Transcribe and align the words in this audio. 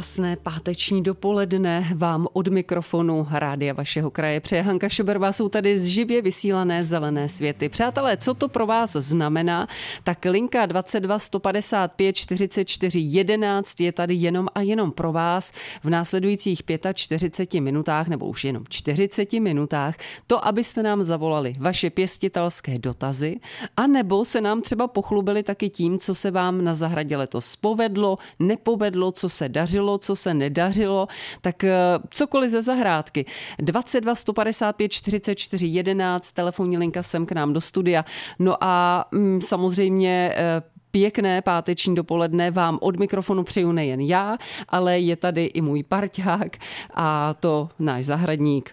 Krásné 0.00 0.36
páteční 0.36 1.02
dopoledne 1.02 1.88
vám 1.94 2.26
od 2.32 2.48
mikrofonu 2.48 3.26
Rádia 3.30 3.72
vašeho 3.72 4.10
kraje 4.10 4.40
přeje 4.40 4.62
Hanka 4.62 4.88
Šoberová. 4.88 5.32
Jsou 5.32 5.48
tady 5.48 5.78
z 5.78 5.86
živě 5.86 6.22
vysílané 6.22 6.84
zelené 6.84 7.28
světy. 7.28 7.68
Přátelé, 7.68 8.16
co 8.16 8.34
to 8.34 8.48
pro 8.48 8.66
vás 8.66 8.92
znamená? 8.92 9.68
Tak 10.04 10.24
linka 10.24 10.66
22 10.66 11.18
155 11.18 12.16
44 12.16 13.00
11 13.00 13.80
je 13.80 13.92
tady 13.92 14.14
jenom 14.14 14.48
a 14.54 14.60
jenom 14.60 14.92
pro 14.92 15.12
vás 15.12 15.52
v 15.84 15.90
následujících 15.90 16.62
45 16.94 17.60
minutách 17.60 18.08
nebo 18.08 18.26
už 18.26 18.44
jenom 18.44 18.64
40 18.68 19.32
minutách 19.32 19.94
to, 20.26 20.46
abyste 20.46 20.82
nám 20.82 21.02
zavolali 21.02 21.52
vaše 21.58 21.90
pěstitelské 21.90 22.78
dotazy 22.78 23.40
a 23.76 23.86
nebo 23.86 24.24
se 24.24 24.40
nám 24.40 24.62
třeba 24.62 24.86
pochlubili 24.88 25.42
taky 25.42 25.68
tím, 25.68 25.98
co 25.98 26.14
se 26.14 26.30
vám 26.30 26.64
na 26.64 26.74
zahradě 26.74 27.16
letos 27.16 27.56
povedlo, 27.56 28.18
nepovedlo, 28.38 29.12
co 29.12 29.28
se 29.28 29.48
dařilo 29.48 29.89
dařilo, 29.90 29.98
co 29.98 30.16
se 30.16 30.34
nedařilo, 30.34 31.08
tak 31.40 31.64
eh, 31.64 31.98
cokoliv 32.10 32.50
ze 32.50 32.62
zahrádky. 32.62 33.26
22 33.58 34.14
155 34.14 34.92
44 34.92 35.66
11, 35.66 36.32
telefonní 36.32 36.78
linka 36.78 37.02
sem 37.02 37.26
k 37.26 37.32
nám 37.32 37.52
do 37.52 37.60
studia. 37.60 38.04
No 38.38 38.56
a 38.60 39.04
mm, 39.12 39.40
samozřejmě 39.42 40.32
eh, 40.36 40.62
Pěkné 40.92 41.42
páteční 41.42 41.94
dopoledne 41.94 42.50
vám 42.50 42.78
od 42.80 42.98
mikrofonu 42.98 43.44
přeju 43.44 43.72
nejen 43.72 44.00
já, 44.00 44.38
ale 44.68 44.98
je 44.98 45.16
tady 45.16 45.44
i 45.44 45.60
můj 45.60 45.82
parťák 45.82 46.58
a 46.94 47.34
to 47.40 47.68
náš 47.78 48.04
zahradník. 48.04 48.70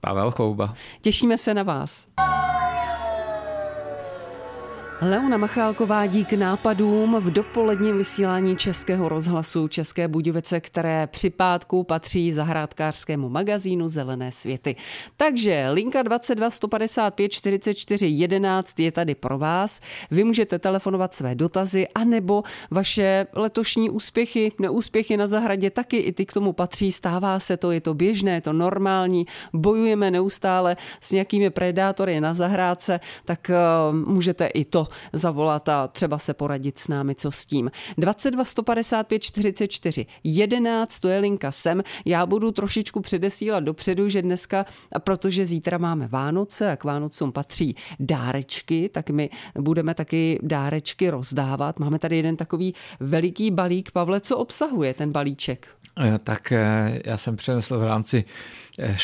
Pavel 0.00 0.30
Chouba. 0.30 0.74
Těšíme 1.00 1.38
se 1.38 1.54
na 1.54 1.62
vás. 1.62 2.06
Leona 5.04 5.36
Machálková 5.36 6.06
dík 6.06 6.32
nápadům 6.32 7.16
v 7.20 7.30
dopoledním 7.30 7.98
vysílání 7.98 8.56
Českého 8.56 9.08
rozhlasu 9.08 9.68
České 9.68 10.08
Budějovice, 10.08 10.60
které 10.60 11.06
při 11.06 11.30
pátku 11.30 11.84
patří 11.84 12.32
zahrádkářskému 12.32 13.28
magazínu 13.28 13.88
Zelené 13.88 14.32
světy. 14.32 14.76
Takže 15.16 15.68
linka 15.72 16.02
22 16.02 16.50
155 16.50 17.28
44 17.28 18.06
11 18.06 18.80
je 18.80 18.92
tady 18.92 19.14
pro 19.14 19.38
vás. 19.38 19.80
Vy 20.10 20.24
můžete 20.24 20.58
telefonovat 20.58 21.14
své 21.14 21.34
dotazy 21.34 21.86
anebo 21.94 22.42
vaše 22.70 23.26
letošní 23.32 23.90
úspěchy, 23.90 24.52
neúspěchy 24.58 25.16
na 25.16 25.26
zahradě 25.26 25.70
taky 25.70 25.96
i 25.96 26.12
ty 26.12 26.26
k 26.26 26.32
tomu 26.32 26.52
patří. 26.52 26.92
Stává 26.92 27.38
se 27.38 27.56
to, 27.56 27.70
je 27.70 27.80
to 27.80 27.94
běžné, 27.94 28.34
je 28.34 28.40
to 28.40 28.52
normální. 28.52 29.26
Bojujeme 29.52 30.10
neustále 30.10 30.76
s 31.00 31.12
nějakými 31.12 31.50
predátory 31.50 32.20
na 32.20 32.34
zahrádce, 32.34 33.00
tak 33.24 33.50
uh, 33.90 33.96
můžete 33.96 34.46
i 34.46 34.64
to 34.64 34.91
zavolat 35.12 35.68
a 35.68 35.88
třeba 35.88 36.18
se 36.18 36.34
poradit 36.34 36.78
s 36.78 36.88
námi, 36.88 37.14
co 37.14 37.30
s 37.30 37.44
tím. 37.46 37.70
22 37.98 38.44
155 38.44 39.18
44 39.22 40.06
11, 40.24 41.00
to 41.00 41.08
je 41.08 41.18
linka 41.18 41.50
sem. 41.50 41.82
Já 42.04 42.26
budu 42.26 42.50
trošičku 42.50 43.00
předesílat 43.00 43.64
dopředu, 43.64 44.08
že 44.08 44.22
dneska, 44.22 44.66
protože 44.98 45.46
zítra 45.46 45.78
máme 45.78 46.08
Vánoce 46.08 46.72
a 46.72 46.76
k 46.76 46.84
Vánocům 46.84 47.32
patří 47.32 47.76
dárečky, 48.00 48.88
tak 48.88 49.10
my 49.10 49.30
budeme 49.58 49.94
taky 49.94 50.38
dárečky 50.42 51.10
rozdávat. 51.10 51.78
Máme 51.78 51.98
tady 51.98 52.16
jeden 52.16 52.36
takový 52.36 52.74
veliký 53.00 53.50
balík. 53.50 53.90
Pavle, 53.90 54.20
co 54.20 54.38
obsahuje 54.38 54.94
ten 54.94 55.12
balíček? 55.12 55.68
Eh, 55.98 56.18
tak 56.18 56.52
eh, 56.52 57.00
já 57.06 57.16
jsem 57.16 57.36
přenesl 57.36 57.78
v 57.78 57.84
rámci 57.84 58.24
eh, 58.78 58.96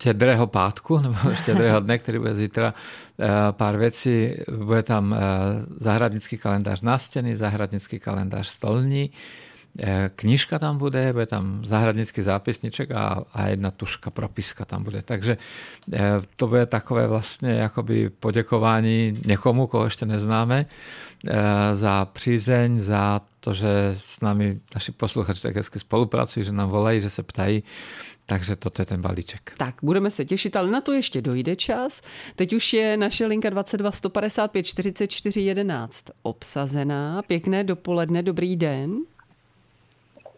štědrého 0.00 0.46
pátku, 0.46 0.98
nebo 1.02 1.34
štědrého 1.34 1.80
dne, 1.80 1.98
který 1.98 2.18
bude 2.18 2.34
zítra, 2.34 2.74
eh, 3.20 3.28
pár 3.50 3.76
věcí. 3.76 4.34
Bude 4.64 4.82
tam 4.82 5.14
eh, 5.14 5.18
zahradnický 5.80 6.38
kalendář 6.38 6.80
na 6.80 6.98
stěny, 6.98 7.36
zahradnický 7.36 7.98
kalendář 7.98 8.46
stolní, 8.46 9.10
knižka 10.16 10.58
tam 10.58 10.78
bude, 10.78 11.12
bude 11.12 11.26
tam 11.26 11.64
zahradnický 11.64 12.22
zápisníček 12.22 12.90
a, 12.90 13.24
a 13.32 13.48
jedna 13.48 13.70
tuška, 13.70 14.10
propiska 14.10 14.64
tam 14.64 14.84
bude. 14.84 15.02
Takže 15.02 15.36
to 16.36 16.46
bude 16.46 16.66
takové 16.66 17.06
vlastně 17.06 17.50
jakoby 17.50 18.10
poděkování 18.10 19.20
někomu, 19.26 19.66
koho 19.66 19.84
ještě 19.84 20.06
neznáme, 20.06 20.66
za 21.74 22.04
přízeň, 22.04 22.80
za 22.80 23.20
to, 23.40 23.52
že 23.52 23.94
s 23.98 24.20
námi 24.20 24.60
naši 24.74 24.92
posluchači 24.92 25.42
tak 25.42 25.56
hezky 25.56 25.78
spolupracují, 25.78 26.44
že 26.46 26.52
nám 26.52 26.68
volají, 26.68 27.00
že 27.00 27.10
se 27.10 27.22
ptají 27.22 27.62
takže 28.26 28.56
toto 28.56 28.82
je 28.82 28.86
ten 28.86 29.00
balíček. 29.00 29.54
Tak, 29.56 29.74
budeme 29.82 30.10
se 30.10 30.24
těšit, 30.24 30.56
ale 30.56 30.70
na 30.70 30.80
to 30.80 30.92
ještě 30.92 31.22
dojde 31.22 31.56
čas. 31.56 32.02
Teď 32.36 32.52
už 32.52 32.72
je 32.72 32.96
naše 32.96 33.26
linka 33.26 33.50
22 33.50 33.90
155 33.90 34.62
44 34.62 35.40
11 35.40 36.04
obsazená. 36.22 37.22
Pěkné 37.22 37.64
dopoledne, 37.64 38.22
dobrý 38.22 38.56
den. 38.56 38.96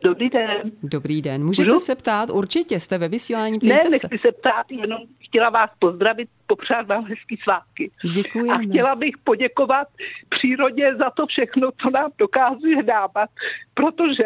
Dobrý 0.05 0.29
den. 0.31 0.63
Dobrý 0.83 1.23
den. 1.23 1.45
Můžete 1.45 1.69
Můžu? 1.73 1.79
se 1.79 1.95
ptát, 1.95 2.31
určitě 2.31 2.81
jste 2.81 2.99
ve 2.99 3.09
vysílání, 3.09 3.59
Ne, 3.63 3.69
nechci 3.75 3.99
se. 3.99 4.09
se 4.21 4.33
ptát, 4.33 4.67
jenom 4.71 4.99
chtěla 5.21 5.51
vás 5.51 5.71
pozdravit, 5.79 6.29
popřát 6.47 6.87
vám 6.87 7.05
hezký 7.05 7.37
svátky. 7.43 7.91
Děkuji. 8.15 8.51
A 8.51 8.59
chtěla 8.59 8.95
bych 8.95 9.19
poděkovat 9.25 9.89
přírodě 10.29 10.95
za 10.97 11.11
to 11.11 11.27
všechno, 11.27 11.71
co 11.83 11.91
nám 11.91 12.11
dokáže 12.19 12.83
dávat, 12.83 13.31
protože 13.75 14.25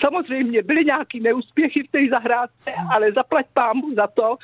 samozřejmě 0.00 0.62
byly 0.62 0.84
nějaký 0.84 1.20
neúspěchy 1.20 1.82
v 1.82 1.90
té 1.90 1.98
zahrádce, 2.10 2.70
ale 2.94 3.12
zaplať 3.12 3.46
pámu 3.54 3.94
za 3.94 4.06
to, 4.06 4.36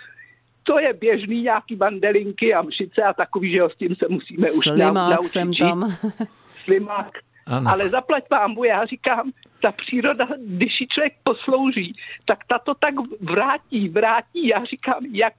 to 0.62 0.78
je 0.78 0.92
běžný 0.92 1.42
nějaký 1.42 1.76
mandelinky 1.76 2.54
a 2.54 2.62
mšice 2.62 3.02
a 3.02 3.12
takový, 3.12 3.52
že 3.52 3.60
s 3.74 3.76
tím 3.78 3.94
se 3.96 4.06
musíme 4.08 4.46
Slimák 4.46 5.08
už 5.08 5.16
naučit. 5.16 5.28
jsem 5.28 5.54
tam. 5.54 5.96
Slimák. 6.64 7.18
Ano. 7.46 7.70
Ale 7.70 7.88
zaplať 7.88 8.28
pámu, 8.28 8.64
já 8.64 8.84
říkám, 8.84 9.30
ta 9.62 9.72
příroda, 9.72 10.28
když 10.46 10.80
ji 10.80 10.86
člověk 10.86 11.14
poslouží, 11.22 11.96
tak 12.24 12.38
ta 12.48 12.58
to 12.58 12.74
tak 12.74 12.94
vrátí, 13.20 13.88
vrátí. 13.88 14.48
Já 14.48 14.64
říkám, 14.64 15.06
jak, 15.12 15.34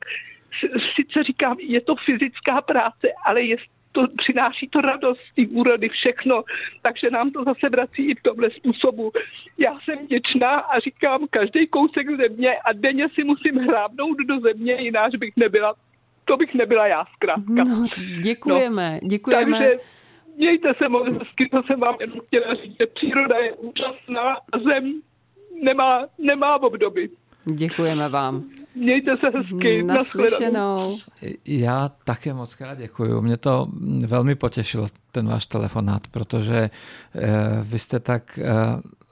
sice 0.95 1.23
říkám, 1.23 1.57
je 1.59 1.81
to 1.81 1.95
fyzická 2.05 2.61
práce, 2.61 3.07
ale 3.25 3.41
je 3.41 3.57
to 3.91 4.07
přináší 4.17 4.67
to 4.67 4.81
radost, 4.81 5.21
ty 5.35 5.47
úrody, 5.47 5.89
všechno, 5.89 6.43
takže 6.81 7.09
nám 7.09 7.31
to 7.31 7.43
zase 7.43 7.69
vrací 7.69 8.09
i 8.09 8.15
v 8.15 8.23
tomhle 8.23 8.49
způsobu. 8.49 9.11
Já 9.57 9.79
jsem 9.83 9.97
vděčná 10.05 10.49
a 10.49 10.79
říkám, 10.79 11.27
každý 11.29 11.67
kousek 11.67 12.07
země 12.17 12.57
a 12.65 12.73
denně 12.73 13.09
si 13.09 13.23
musím 13.23 13.55
hrábnout 13.57 14.17
do 14.27 14.39
země, 14.39 14.73
jináč 14.73 15.15
bych 15.15 15.33
nebyla, 15.37 15.73
to 16.25 16.37
bych 16.37 16.53
nebyla 16.53 16.87
já 16.87 17.05
zkrátka. 17.15 17.63
No, 17.63 17.87
děkujeme, 18.23 18.99
no, 19.01 19.07
děkujeme. 19.07 19.57
Takže 19.57 19.77
mějte 20.35 20.73
se 20.77 20.89
moc 20.89 21.07
hezky, 21.07 21.49
to 21.51 21.63
jsem 21.63 21.79
vám 21.79 21.95
jenom 21.99 22.19
chtěla 22.19 22.53
říct, 22.53 22.77
že 22.79 22.87
příroda 22.87 23.37
je 23.37 23.53
úžasná 23.53 24.33
a 24.33 24.59
zem 24.69 25.01
nemá, 25.63 26.07
nemá 26.17 26.61
obdoby. 26.61 27.09
Děkujeme 27.45 28.09
vám. 28.09 28.43
Mějte 28.75 29.11
se 29.17 29.37
hezky. 29.37 29.83
Naslyšenou. 29.83 30.97
Já 31.47 31.89
také 32.03 32.33
moc 32.33 32.55
krát 32.55 32.75
děkuji. 32.77 33.21
Mě 33.21 33.37
to 33.37 33.67
velmi 34.07 34.35
potěšilo, 34.35 34.87
ten 35.11 35.27
váš 35.27 35.45
telefonát, 35.45 36.07
protože 36.07 36.69
eh, 37.15 37.29
vy 37.63 37.79
jste 37.79 37.99
tak 37.99 38.39
eh, 38.39 38.53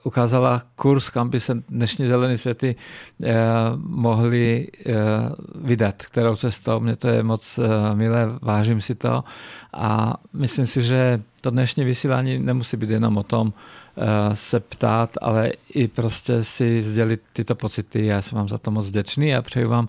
ukázala 0.04 0.62
kurz, 0.76 1.10
kam 1.10 1.30
by 1.30 1.40
se 1.40 1.62
dnešní 1.68 2.06
zelené 2.06 2.38
světy 2.38 2.76
eh, 3.24 3.34
mohly 3.76 4.68
eh, 4.86 4.92
vydat, 5.54 6.02
kterou 6.02 6.36
cestou. 6.36 6.80
Mně 6.80 6.96
to 6.96 7.08
je 7.08 7.22
moc 7.22 7.58
eh, 7.58 7.94
milé, 7.94 8.38
vážím 8.42 8.80
si 8.80 8.94
to 8.94 9.24
a 9.72 10.14
myslím 10.32 10.66
si, 10.66 10.82
že 10.82 11.22
to 11.40 11.50
dnešní 11.50 11.84
vysílání 11.84 12.38
nemusí 12.38 12.76
být 12.76 12.90
jenom 12.90 13.16
o 13.16 13.22
tom, 13.22 13.52
Eh, 13.52 13.81
se 14.34 14.60
ptát, 14.60 15.16
ale 15.22 15.52
i 15.74 15.88
prostě 15.88 16.44
si 16.44 16.82
sdělit 16.82 17.20
tyto 17.32 17.54
pocity. 17.54 18.06
Já 18.06 18.22
jsem 18.22 18.38
vám 18.38 18.48
za 18.48 18.58
to 18.58 18.70
moc 18.70 18.88
vděčný 18.88 19.34
a 19.34 19.42
přeju 19.42 19.68
vám 19.68 19.88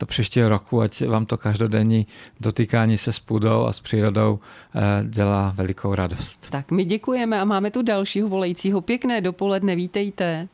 do 0.00 0.06
příštího 0.06 0.48
roku, 0.48 0.80
ať 0.80 1.06
vám 1.06 1.26
to 1.26 1.36
každodenní 1.36 2.06
dotýkání 2.40 2.98
se 2.98 3.12
s 3.12 3.18
půdou 3.18 3.66
a 3.66 3.72
s 3.72 3.80
přírodou 3.80 4.38
eh, 4.74 4.80
dělá 5.08 5.52
velikou 5.56 5.94
radost. 5.94 6.50
Tak 6.50 6.70
my 6.70 6.84
děkujeme 6.84 7.40
a 7.40 7.44
máme 7.44 7.70
tu 7.70 7.82
dalšího 7.82 8.28
volajícího. 8.28 8.80
Pěkné 8.80 9.20
dopoledne, 9.20 9.76
vítejte. 9.76 10.48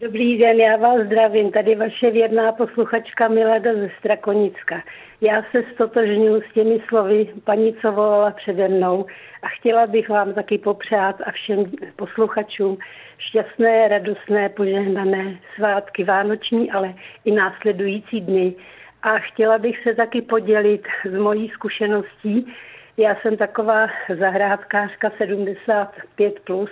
Dobrý 0.00 0.38
den, 0.38 0.56
já 0.60 0.76
vás 0.76 1.06
zdravím. 1.06 1.52
Tady 1.52 1.74
vaše 1.74 2.10
věrná 2.10 2.52
posluchačka 2.52 3.28
Milada 3.28 3.74
ze 3.74 3.90
Strakonicka. 3.98 4.82
Já 5.20 5.42
se 5.42 5.62
stotožňuji 5.74 6.42
s 6.42 6.54
těmi 6.54 6.80
slovy 6.88 7.28
paní, 7.44 7.74
co 7.74 7.92
volala 7.92 8.30
přede 8.30 8.68
mnou 8.68 9.06
a 9.42 9.48
chtěla 9.48 9.86
bych 9.86 10.08
vám 10.08 10.34
taky 10.34 10.58
popřát 10.58 11.16
a 11.20 11.30
všem 11.30 11.64
posluchačům 11.96 12.78
šťastné, 13.18 13.88
radostné, 13.88 14.48
požehnané 14.48 15.38
svátky 15.54 16.04
vánoční, 16.04 16.70
ale 16.70 16.94
i 17.24 17.30
následující 17.32 18.20
dny. 18.20 18.54
A 19.02 19.18
chtěla 19.18 19.58
bych 19.58 19.82
se 19.82 19.94
taky 19.94 20.22
podělit 20.22 20.82
z 21.10 21.18
mojí 21.18 21.48
zkušeností. 21.48 22.52
Já 22.96 23.16
jsem 23.22 23.36
taková 23.36 23.86
zahrádkářka 24.18 25.08
75+, 25.08 26.32
plus 26.44 26.70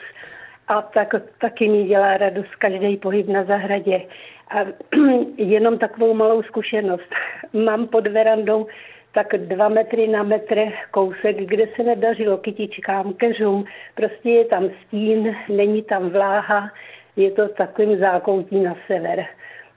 A 0.69 0.83
tak, 0.83 1.15
taky 1.41 1.69
mi 1.69 1.85
dělá 1.85 2.17
radost 2.17 2.55
každý 2.55 2.97
pohyb 2.97 3.29
na 3.29 3.45
zahradě. 3.45 4.03
A 4.51 4.59
jenom 5.37 5.79
takovou 5.79 6.15
malou 6.15 6.43
zkušenost. 6.43 7.15
Mám 7.53 7.87
pod 7.87 8.07
verandou 8.07 8.67
tak 9.15 9.35
dva 9.37 9.69
metry 9.69 10.09
na 10.09 10.23
metr 10.23 10.59
kousek, 10.91 11.37
kde 11.37 11.69
se 11.77 11.83
nedařilo 11.83 12.39
kytičkám, 12.39 13.13
keřům. 13.13 13.65
Prostě 13.95 14.31
je 14.31 14.45
tam 14.45 14.71
stín, 14.87 15.37
není 15.49 15.83
tam 15.83 16.11
vláha, 16.11 16.71
je 17.17 17.31
to 17.31 17.49
takovým 17.49 17.99
zákoutí 17.99 18.61
na 18.61 18.77
sever. 18.87 19.27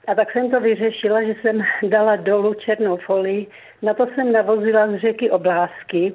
A 0.06 0.14
tak 0.14 0.32
jsem 0.32 0.50
to 0.50 0.60
vyřešila, 0.60 1.22
že 1.22 1.34
jsem 1.42 1.62
dala 1.82 2.16
dolů 2.16 2.54
černou 2.54 2.96
folii, 2.96 3.46
na 3.82 3.94
to 3.94 4.06
jsem 4.06 4.32
navozila 4.32 4.88
z 4.88 4.96
řeky 4.96 5.30
oblásky 5.30 6.14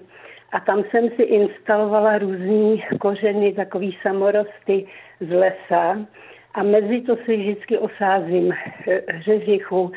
a 0.53 0.59
tam 0.59 0.83
jsem 0.83 1.09
si 1.09 1.21
instalovala 1.21 2.17
různý 2.17 2.83
kořeny, 2.99 3.53
takový 3.53 3.97
samorosty 4.01 4.85
z 5.19 5.31
lesa 5.31 5.97
a 6.53 6.63
mezi 6.63 7.01
to 7.01 7.15
si 7.15 7.37
vždycky 7.37 7.77
osázím 7.77 8.53
hřežichu, 9.09 9.91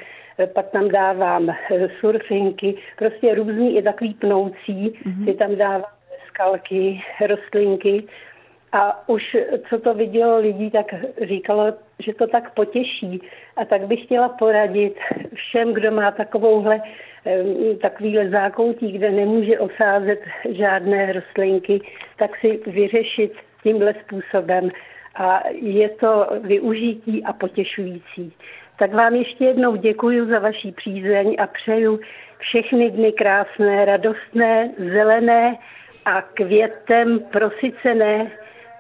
pak 0.55 0.71
tam 0.71 0.89
dávám 0.89 1.55
surfinky, 2.01 2.75
prostě 2.99 3.35
různý 3.35 3.77
i 3.77 3.83
takový 3.83 4.15
pnoucí, 4.15 4.91
mm-hmm. 4.91 5.25
si 5.25 5.35
tam 5.35 5.57
dávám 5.57 5.85
skalky, 6.29 7.03
rostlinky 7.27 8.05
a 8.73 9.09
už 9.09 9.37
co 9.69 9.79
to 9.79 9.95
vidělo 9.95 10.39
lidí, 10.39 10.71
tak 10.71 10.87
říkalo, 11.29 11.73
že 11.99 12.15
to 12.15 12.27
tak 12.27 12.55
potěší. 12.55 13.21
A 13.57 13.65
tak 13.65 13.87
bych 13.87 14.03
chtěla 14.05 14.29
poradit 14.29 14.95
všem, 15.35 15.73
kdo 15.73 15.91
má 15.91 16.11
takovouhle 16.11 16.81
takovýhle 17.83 18.31
zákoutí, 18.31 18.93
kde 18.93 19.11
nemůže 19.11 19.59
osázet 19.59 20.21
žádné 20.51 21.13
rostlinky, 21.13 21.81
tak 22.19 22.31
si 22.41 22.61
vyřešit 22.67 23.33
tímhle 23.63 23.95
způsobem. 24.05 24.71
A 25.15 25.43
je 25.53 25.89
to 25.89 26.27
využití 26.43 27.25
a 27.25 27.33
potěšující. 27.33 28.33
Tak 28.79 28.95
vám 28.95 29.15
ještě 29.15 29.45
jednou 29.45 29.77
děkuji 29.77 30.27
za 30.27 30.39
vaší 30.39 30.73
přízeň 30.73 31.37
a 31.39 31.47
přeju 31.47 32.01
všechny 32.39 32.91
dny 32.91 33.13
krásné, 33.13 33.85
radostné, 33.85 34.71
zelené 34.79 35.59
a 36.05 36.23
květem 36.23 37.21
prosycené 37.33 38.31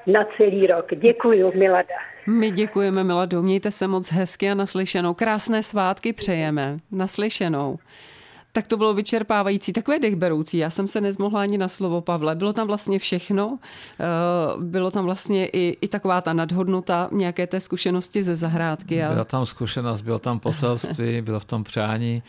na 0.06 0.26
celý 0.36 0.66
rok. 0.66 0.86
Děkuji, 0.94 1.52
Milada. 1.54 1.94
My 2.26 2.50
děkujeme, 2.50 3.04
Milado. 3.04 3.42
Mějte 3.42 3.70
se 3.70 3.86
moc 3.86 4.12
hezky 4.12 4.50
a 4.50 4.54
naslyšenou. 4.54 5.14
Krásné 5.14 5.62
svátky 5.62 6.12
přejeme. 6.12 6.76
Naslyšenou. 6.92 7.76
Tak 8.56 8.66
to 8.66 8.76
bylo 8.76 8.94
vyčerpávající, 8.94 9.72
takové 9.72 9.98
dechberoucí. 9.98 10.58
Já 10.58 10.70
jsem 10.70 10.88
se 10.88 11.00
nezmohla 11.00 11.40
ani 11.40 11.58
na 11.58 11.68
slovo, 11.68 12.00
Pavle. 12.00 12.34
Bylo 12.34 12.52
tam 12.52 12.66
vlastně 12.66 12.98
všechno. 12.98 13.58
Eh, 14.00 14.04
bylo 14.60 14.90
tam 14.90 15.04
vlastně 15.04 15.46
i, 15.46 15.78
i 15.80 15.88
taková 15.88 16.20
ta 16.20 16.32
nadhodnota 16.32 17.08
nějaké 17.12 17.46
té 17.46 17.60
zkušenosti 17.60 18.22
ze 18.22 18.36
zahrádky. 18.36 18.96
Byla 19.12 19.24
tam 19.24 19.46
zkušenost, 19.46 20.00
bylo 20.00 20.18
tam 20.18 20.40
poselství, 20.40 21.20
bylo 21.28 21.40
v 21.40 21.44
tom 21.44 21.64
přání, 21.64 22.22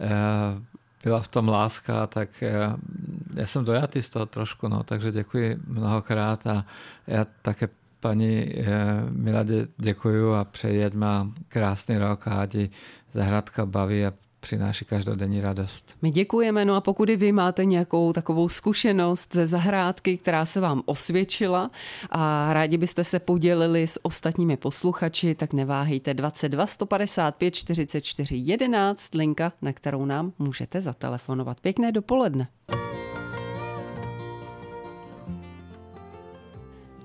eh, 0.00 0.08
byla 1.04 1.20
v 1.20 1.28
tom 1.28 1.48
láska, 1.48 2.06
tak 2.06 2.42
eh, 2.42 2.52
já 3.34 3.46
jsem 3.46 3.64
dojatý 3.64 4.02
z 4.02 4.10
toho 4.10 4.26
trošku, 4.26 4.68
no, 4.68 4.82
takže 4.82 5.12
děkuji 5.12 5.56
mnohokrát 5.66 6.46
a 6.46 6.64
já 7.06 7.26
také 7.42 7.68
paní 8.00 8.52
Miladě 9.10 9.66
děkuji 9.76 10.34
a 10.34 10.44
přeji, 10.44 10.84
ať 10.84 10.94
má 10.94 11.28
krásný 11.48 11.98
rok 11.98 12.28
a 12.28 12.30
ať 12.30 12.56
zahradka 13.12 13.66
baví 13.66 14.06
a 14.06 14.12
přináší 14.44 14.84
každodenní 14.84 15.40
radost. 15.40 15.94
My 16.02 16.10
děkujeme, 16.10 16.64
no 16.64 16.76
a 16.76 16.80
pokud 16.80 17.08
i 17.08 17.16
vy 17.16 17.32
máte 17.32 17.64
nějakou 17.64 18.12
takovou 18.12 18.48
zkušenost 18.48 19.34
ze 19.34 19.46
zahrádky, 19.46 20.16
která 20.16 20.46
se 20.46 20.60
vám 20.60 20.82
osvědčila 20.86 21.70
a 22.10 22.52
rádi 22.52 22.76
byste 22.76 23.04
se 23.04 23.18
podělili 23.18 23.86
s 23.86 24.04
ostatními 24.04 24.56
posluchači, 24.56 25.34
tak 25.34 25.52
neváhejte 25.52 26.14
22 26.14 26.66
155 26.66 27.54
44 27.54 28.36
11, 28.36 29.14
linka, 29.14 29.52
na 29.62 29.72
kterou 29.72 30.04
nám 30.04 30.32
můžete 30.38 30.80
zatelefonovat. 30.80 31.60
Pěkné 31.60 31.92
dopoledne. 31.92 32.48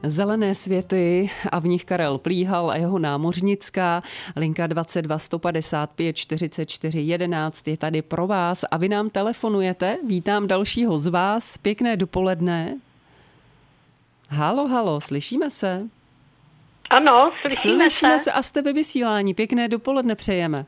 Zelené 0.03 0.55
světy 0.55 1.29
a 1.51 1.59
v 1.59 1.65
nich 1.65 1.85
Karel 1.85 2.17
Plíhal 2.17 2.71
a 2.71 2.75
jeho 2.75 2.99
námořnická. 2.99 4.01
Linka 4.35 4.67
22 4.67 5.17
155 5.17 6.15
44 6.15 6.99
11 6.99 7.67
je 7.67 7.77
tady 7.77 8.01
pro 8.01 8.27
vás 8.27 8.65
a 8.71 8.77
vy 8.77 8.89
nám 8.89 9.09
telefonujete. 9.09 9.97
Vítám 10.07 10.47
dalšího 10.47 10.97
z 10.97 11.07
vás. 11.07 11.57
Pěkné 11.57 11.97
dopoledne. 11.97 12.77
Halo, 14.29 14.67
halo, 14.67 15.01
slyšíme 15.01 15.49
se? 15.49 15.81
Ano, 16.89 17.31
slyšíme, 17.41 17.89
slyšíme 17.89 18.19
se. 18.19 18.23
se. 18.23 18.31
a 18.31 18.41
jste 18.41 18.61
ve 18.61 18.73
vysílání. 18.73 19.33
Pěkné 19.33 19.67
dopoledne 19.67 20.15
přejeme. 20.15 20.65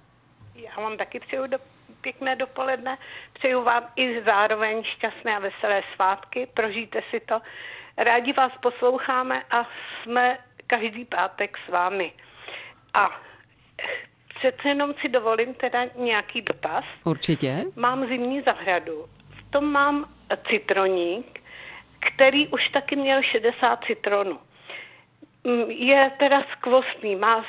Já 0.55 0.83
vám 0.83 0.97
taky 0.97 1.19
přeju 1.19 1.47
do, 1.47 1.57
pěkné 2.01 2.35
dopoledne. 2.35 2.97
Přeju 3.33 3.63
vám 3.63 3.83
i 3.95 4.23
zároveň 4.23 4.83
šťastné 4.83 5.35
a 5.35 5.39
veselé 5.39 5.81
svátky. 5.95 6.47
Prožijte 6.53 7.01
si 7.11 7.19
to 7.19 7.41
Rádi 7.97 8.33
vás 8.33 8.51
posloucháme 8.61 9.43
a 9.51 9.67
jsme 10.03 10.37
každý 10.67 11.05
pátek 11.05 11.57
s 11.65 11.69
vámi. 11.69 12.13
A 12.93 13.21
přece 14.37 14.67
jenom 14.67 14.93
si 14.93 15.09
dovolím 15.09 15.53
teda 15.53 15.79
nějaký 15.95 16.41
dotaz. 16.41 16.85
Určitě. 17.03 17.63
Mám 17.75 18.07
zimní 18.07 18.41
zahradu. 18.41 19.05
V 19.29 19.51
tom 19.51 19.71
mám 19.71 20.05
citroník, 20.49 21.39
který 21.99 22.47
už 22.47 22.69
taky 22.69 22.95
měl 22.95 23.23
60 23.23 23.83
citronů. 23.83 24.39
Mm, 25.43 25.71
je 25.71 26.11
teda 26.19 26.43
skvostný, 26.51 27.15
má 27.15 27.37
uh, 27.37 27.43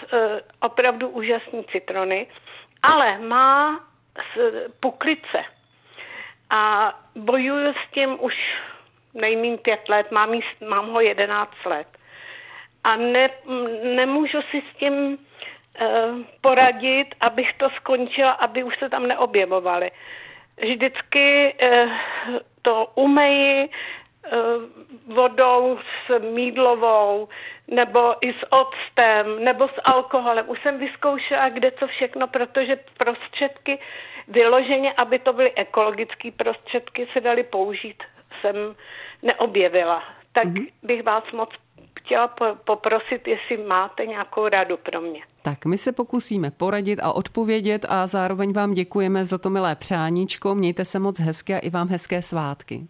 opravdu 0.61 1.09
úžasný 1.09 1.65
citrony, 1.73 2.27
ale 2.83 3.19
má 3.19 3.81
puklice. 4.81 5.45
A 6.51 6.93
bojuju 7.17 7.73
s 7.73 7.93
tím 7.95 8.17
už 8.21 8.35
nejmín 9.15 9.59
pět 9.59 9.89
let, 9.89 10.11
mám, 10.11 10.35
jí, 10.35 10.43
mám 10.69 10.91
ho 10.91 11.01
jedenáct 11.01 11.65
let. 11.65 11.87
A 12.85 12.97
ne, 12.97 13.31
nemůžu 13.83 14.43
si 14.51 14.63
s 14.71 14.77
tím 14.77 14.95
uh, 14.95 15.17
poradit, 16.41 17.07
abych 17.21 17.53
to 17.57 17.71
skončila, 17.71 18.31
aby 18.31 18.65
už 18.65 18.79
se 18.79 18.89
tam 18.89 19.07
neobjevovaly. 19.07 19.91
Vždycky 20.63 21.55
uh, 21.55 21.93
to 22.63 22.93
umeji 22.95 23.69
uh, 23.69 25.15
vodou 25.15 25.79
s 26.07 26.19
mídlovou, 26.19 27.29
nebo 27.69 28.15
i 28.21 28.33
s 28.33 28.53
octem, 28.53 29.45
nebo 29.45 29.69
s 29.69 29.81
alkoholem. 29.85 30.45
Už 30.49 30.63
jsem 30.63 30.79
vyzkoušela 30.79 31.49
kde 31.49 31.71
co 31.71 31.87
všechno, 31.87 32.27
protože 32.29 32.77
prostředky 32.99 33.79
vyloženě, 34.29 34.93
aby 34.93 35.19
to 35.19 35.33
byly 35.33 35.53
ekologické 35.57 36.31
prostředky, 36.31 37.09
se 37.13 37.21
daly 37.21 37.43
použít 37.43 38.03
jsem 38.43 38.57
neobjevila. 39.23 40.03
Tak 40.33 40.45
mm-hmm. 40.45 40.67
bych 40.83 41.03
vás 41.03 41.25
moc 41.33 41.51
chtěla 42.01 42.35
poprosit, 42.65 43.29
jestli 43.29 43.57
máte 43.67 44.07
nějakou 44.07 44.49
radu 44.49 44.77
pro 44.77 45.01
mě. 45.01 45.21
Tak 45.43 45.65
my 45.65 45.79
se 45.79 45.93
pokusíme 45.93 46.51
poradit 46.51 47.01
a 47.03 47.13
odpovědět 47.13 47.87
a 47.89 48.07
zároveň 48.07 48.53
vám 48.53 48.75
děkujeme 48.75 49.25
za 49.25 49.39
to 49.39 49.51
milé 49.51 49.77
přáníčko. 49.77 50.55
Mějte 50.55 50.85
se 50.85 50.99
moc 50.99 51.21
hezké 51.21 51.57
a 51.57 51.59
i 51.59 51.71
vám 51.71 51.89
hezké 51.89 52.23
svátky. 52.23 52.87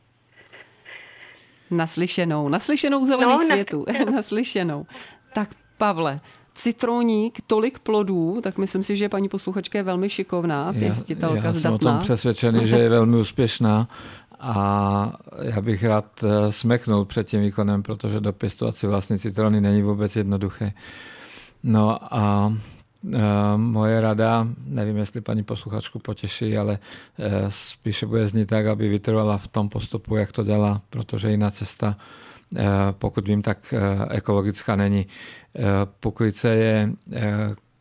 Naslyšenou, 1.71 2.49
naslyšenou 2.49 3.05
zelených 3.05 3.39
no, 3.41 3.47
světů, 3.47 3.85
naslyšenou. 4.15 4.87
Tak 5.35 5.49
Pavle, 5.79 6.21
citroník, 6.55 7.39
tolik 7.47 7.79
plodů, 7.79 8.41
tak 8.43 8.59
myslím 8.59 8.83
si, 8.83 8.97
že 8.97 9.09
paní 9.09 9.29
posluchačka 9.29 9.79
je 9.79 9.83
velmi 9.83 10.11
šikovná, 10.11 10.73
pěstitelka 10.73 11.37
já, 11.37 11.45
já 11.45 11.53
jsem 11.53 11.73
o 11.73 11.79
tom 11.79 11.99
přesvědčený, 11.99 12.67
že 12.67 12.77
je 12.79 12.89
velmi 12.89 13.17
úspěšná 13.17 13.89
a 14.43 15.13
já 15.43 15.61
bych 15.61 15.85
rád 15.85 16.25
eh, 16.25 16.53
smeknul 16.53 17.05
před 17.05 17.27
tím 17.27 17.41
výkonem, 17.43 17.83
protože 17.83 18.21
dopěstovat 18.21 18.77
si 18.77 18.87
vlastní 18.87 19.19
citrony 19.19 19.61
není 19.61 19.83
vůbec 19.83 20.17
jednoduché. 20.17 20.73
No 21.63 22.15
a 22.15 22.53
e, 23.13 23.19
moje 23.57 24.01
rada, 24.01 24.47
nevím, 24.65 24.97
jestli 24.97 25.21
paní 25.21 25.43
posluchačku 25.43 25.99
potěší, 25.99 26.59
ale 26.59 26.79
e, 27.19 27.45
spíše 27.49 28.07
bude 28.07 28.29
znít 28.29 28.49
tak, 28.49 28.67
aby 28.67 28.89
vytrvala 28.89 29.39
v 29.39 29.49
tom 29.49 29.69
postupu, 29.69 30.17
jak 30.17 30.33
to 30.33 30.43
dělá, 30.43 30.83
protože 30.91 31.31
jiná 31.31 31.51
cesta, 31.51 31.97
pokud 32.93 33.29
vím, 33.29 33.43
tak 33.43 33.75
ekologická 34.11 34.77
není. 34.77 35.07
Puklice 36.01 36.49
je 36.49 36.93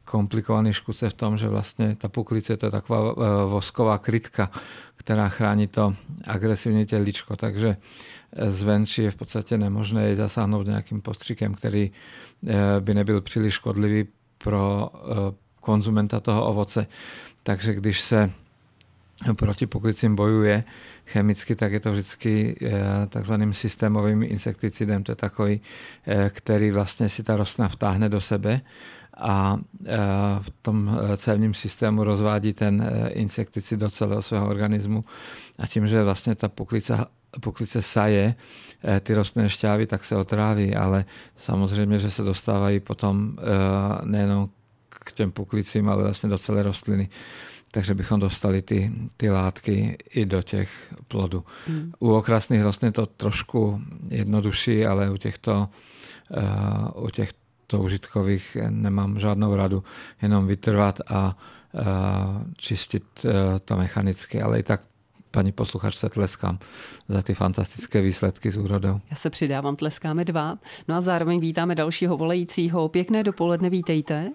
komplikovaný 0.05 0.73
škůdce 0.73 1.09
v 1.09 1.13
tom, 1.13 1.37
že 1.37 1.47
vlastně 1.47 1.95
ta 1.95 2.09
puklice 2.09 2.57
to 2.57 2.65
je 2.65 2.71
taková 2.71 3.15
vosková 3.45 3.97
krytka, 3.97 4.49
která 5.01 5.29
chrání 5.29 5.67
to 5.67 5.95
agresivní 6.27 6.85
těličko, 6.85 7.35
takže 7.35 7.77
eh, 8.33 8.51
zvenčí 8.51 9.03
je 9.03 9.11
v 9.11 9.15
podstatě 9.15 9.57
nemožné 9.57 10.03
jej 10.05 10.15
zasáhnout 10.15 10.67
nějakým 10.67 11.01
postřikem, 11.01 11.53
který 11.53 11.91
eh, 12.47 12.53
by 12.79 12.93
nebyl 12.93 13.21
příliš 13.21 13.53
škodlivý 13.53 14.07
pro 14.37 14.89
eh, 14.93 15.35
konzumenta 15.59 16.19
toho 16.19 16.45
ovoce. 16.45 16.87
Takže 17.43 17.73
když 17.73 18.01
se 18.01 18.31
proti 19.35 19.67
poklicím 19.67 20.15
bojuje 20.15 20.63
chemicky, 21.05 21.55
tak 21.55 21.71
je 21.71 21.79
to 21.79 21.91
vždycky 21.91 22.55
takzvaným 23.09 23.53
systémovým 23.53 24.23
insekticidem. 24.23 25.03
To 25.03 25.11
je 25.11 25.15
takový, 25.15 25.61
který 26.29 26.71
vlastně 26.71 27.09
si 27.09 27.23
ta 27.23 27.37
rostlina 27.37 27.69
vtáhne 27.69 28.09
do 28.09 28.21
sebe 28.21 28.61
a 29.21 29.57
v 30.39 30.49
tom 30.61 30.99
cévním 31.17 31.53
systému 31.53 32.03
rozvádí 32.03 32.53
ten 32.53 32.91
insekticid 33.09 33.79
do 33.79 33.89
celého 33.89 34.21
svého 34.21 34.47
organismu 34.47 35.05
a 35.59 35.67
tím, 35.67 35.87
že 35.87 36.03
vlastně 36.03 36.35
ta 36.35 36.47
poklice, 36.47 37.05
poklice 37.41 37.81
saje 37.81 38.35
ty 38.99 39.13
rostlinné 39.13 39.49
šťávy, 39.49 39.87
tak 39.87 40.03
se 40.03 40.15
otráví, 40.15 40.75
ale 40.75 41.05
samozřejmě, 41.37 41.99
že 41.99 42.11
se 42.11 42.23
dostávají 42.23 42.79
potom 42.79 43.37
nejenom 44.03 44.49
k 44.89 45.11
těm 45.11 45.31
poklicím, 45.31 45.89
ale 45.89 46.03
vlastně 46.03 46.29
do 46.29 46.37
celé 46.37 46.63
rostliny 46.63 47.09
takže 47.71 47.93
bychom 47.93 48.19
dostali 48.19 48.61
ty, 48.61 48.91
ty 49.17 49.29
látky 49.29 49.97
i 50.09 50.25
do 50.25 50.41
těch 50.41 50.93
plodů. 51.07 51.43
Hmm. 51.67 51.91
U 51.99 52.13
okrasných 52.13 52.61
rostlin 52.61 52.87
je 52.87 52.91
to 52.91 53.05
trošku 53.05 53.81
jednodušší, 54.09 54.85
ale 54.85 55.09
u 55.09 55.17
těchto, 55.17 55.69
uh, 56.95 57.05
u 57.05 57.09
těchto 57.09 57.40
užitkových 57.79 58.57
nemám 58.69 59.19
žádnou 59.19 59.55
radu, 59.55 59.83
jenom 60.21 60.47
vytrvat 60.47 60.99
a 61.07 61.37
čistit 62.57 63.03
uh, 63.25 63.31
to 63.65 63.77
mechanicky, 63.77 64.41
ale 64.41 64.59
i 64.59 64.63
tak 64.63 64.81
paní 65.31 65.51
posluchačce 65.51 66.09
tleskám 66.09 66.59
za 67.07 67.21
ty 67.21 67.33
fantastické 67.33 68.01
výsledky 68.01 68.51
s 68.51 68.57
úrodou. 68.57 68.99
Já 69.11 69.15
se 69.15 69.29
přidávám, 69.29 69.75
tleskáme 69.75 70.25
dva. 70.25 70.57
No 70.87 70.95
a 70.95 71.01
zároveň 71.01 71.39
vítáme 71.39 71.75
dalšího 71.75 72.17
volajícího. 72.17 72.89
Pěkné 72.89 73.23
dopoledne, 73.23 73.69
vítejte. 73.69 74.29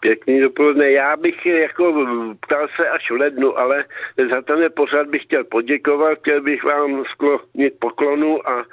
Pěkný 0.00 0.40
dopoledne. 0.40 0.90
Já 0.90 1.16
bych 1.16 1.46
jako 1.46 2.06
ptal 2.40 2.66
se 2.76 2.88
až 2.88 3.10
v 3.10 3.14
lednu, 3.14 3.58
ale 3.58 3.84
za 4.30 4.42
ten 4.42 4.70
pořad 4.76 5.06
bych 5.06 5.22
chtěl 5.22 5.44
poděkovat, 5.44 6.18
chtěl 6.18 6.40
bych 6.42 6.64
vám 6.64 7.04
sklonit 7.04 7.74
poklonu 7.78 8.48
a 8.48 8.64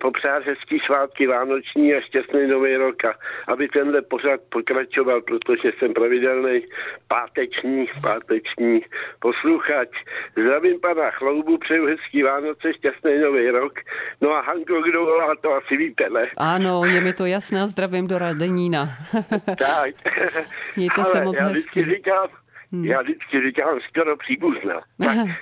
popřát 0.00 0.44
hezký 0.44 0.78
svátky 0.86 1.26
vánoční 1.26 1.94
a 1.94 2.00
šťastný 2.00 2.46
nový 2.46 2.76
rok 2.76 3.04
a 3.04 3.14
aby 3.48 3.68
tenhle 3.68 4.02
pořad 4.02 4.40
pokračoval, 4.48 5.20
protože 5.22 5.72
jsem 5.78 5.92
pravidelný 5.92 6.62
páteční, 7.08 7.86
páteční 8.02 8.80
posluchač. 9.20 9.88
Zdravím 10.32 10.80
pana 10.80 11.10
Chloubu, 11.10 11.58
přeju 11.58 11.86
hezký 11.86 12.22
Vánoce, 12.22 12.74
šťastný 12.74 13.18
nový 13.18 13.50
rok. 13.50 13.72
No 14.20 14.30
a 14.30 14.40
Hanko, 14.40 14.82
kdo 14.82 15.04
volá, 15.04 15.34
to 15.40 15.54
asi 15.54 15.76
víte, 15.76 16.10
ne? 16.10 16.28
Ano, 16.36 16.84
je 16.84 17.00
mi 17.00 17.12
to 17.12 17.26
jasné, 17.26 17.68
zdravím 17.68 18.06
do 18.06 18.18
Radenína. 18.18 18.88
tak. 19.58 19.94
Mějte 20.76 21.02
Ale 21.02 21.04
se 21.04 21.24
moc 21.24 21.40
já 21.40 21.46
hezky. 21.46 21.84
Říkám, 21.84 22.28
Hmm. 22.72 22.84
Já 22.84 23.02
vždycky 23.02 23.40
říkám 23.46 23.78
skoro 23.88 24.16
příbuzná. 24.16 24.80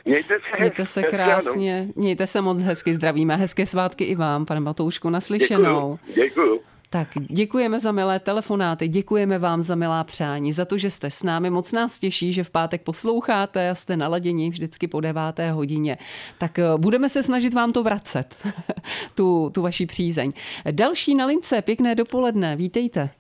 mějte 0.05 0.35
se, 0.35 0.59
mějte 0.59 0.87
se 0.87 1.03
krásně, 1.03 1.89
mějte 1.97 2.27
se 2.27 2.41
moc 2.41 2.63
hezky, 2.63 2.95
zdravíme. 2.95 3.37
Hezké 3.37 3.67
svátky 3.67 4.05
i 4.05 4.15
vám, 4.15 4.47
pane 4.47 4.61
Matoušku, 4.61 5.11
naslyšenou. 5.11 5.99
Děkuju, 6.07 6.25
děkuju. 6.27 6.61
Tak 6.93 7.09
děkujeme 7.19 7.81
za 7.81 7.93
milé 7.93 8.21
telefonáty, 8.21 8.89
děkujeme 8.89 9.39
vám 9.39 9.63
za 9.63 9.75
milá 9.75 10.05
přání, 10.05 10.53
za 10.53 10.65
to, 10.65 10.79
že 10.79 10.91
jste 10.91 11.11
s 11.11 11.23
námi. 11.23 11.51
Moc 11.51 11.73
nás 11.73 11.99
těší, 11.99 12.33
že 12.33 12.45
v 12.45 12.51
pátek 12.51 12.83
posloucháte 12.83 13.71
a 13.71 13.75
jste 13.75 13.97
naladěni 13.97 14.51
vždycky 14.51 14.89
po 14.89 15.01
deváté 15.01 15.51
hodině. 15.53 15.99
Tak 16.39 16.59
eh, 16.59 16.65
budeme 16.77 17.09
se 17.09 17.23
snažit 17.23 17.55
vám 17.55 17.73
to 17.73 17.83
vracet, 17.83 18.37
tu, 19.15 19.51
tu 19.55 19.63
vaši 19.63 19.87
přízeň. 19.87 20.31
Další 20.71 21.15
na 21.15 21.27
lince, 21.27 21.63
pěkné 21.63 21.95
dopoledne, 21.95 22.57
vítejte. 22.57 23.11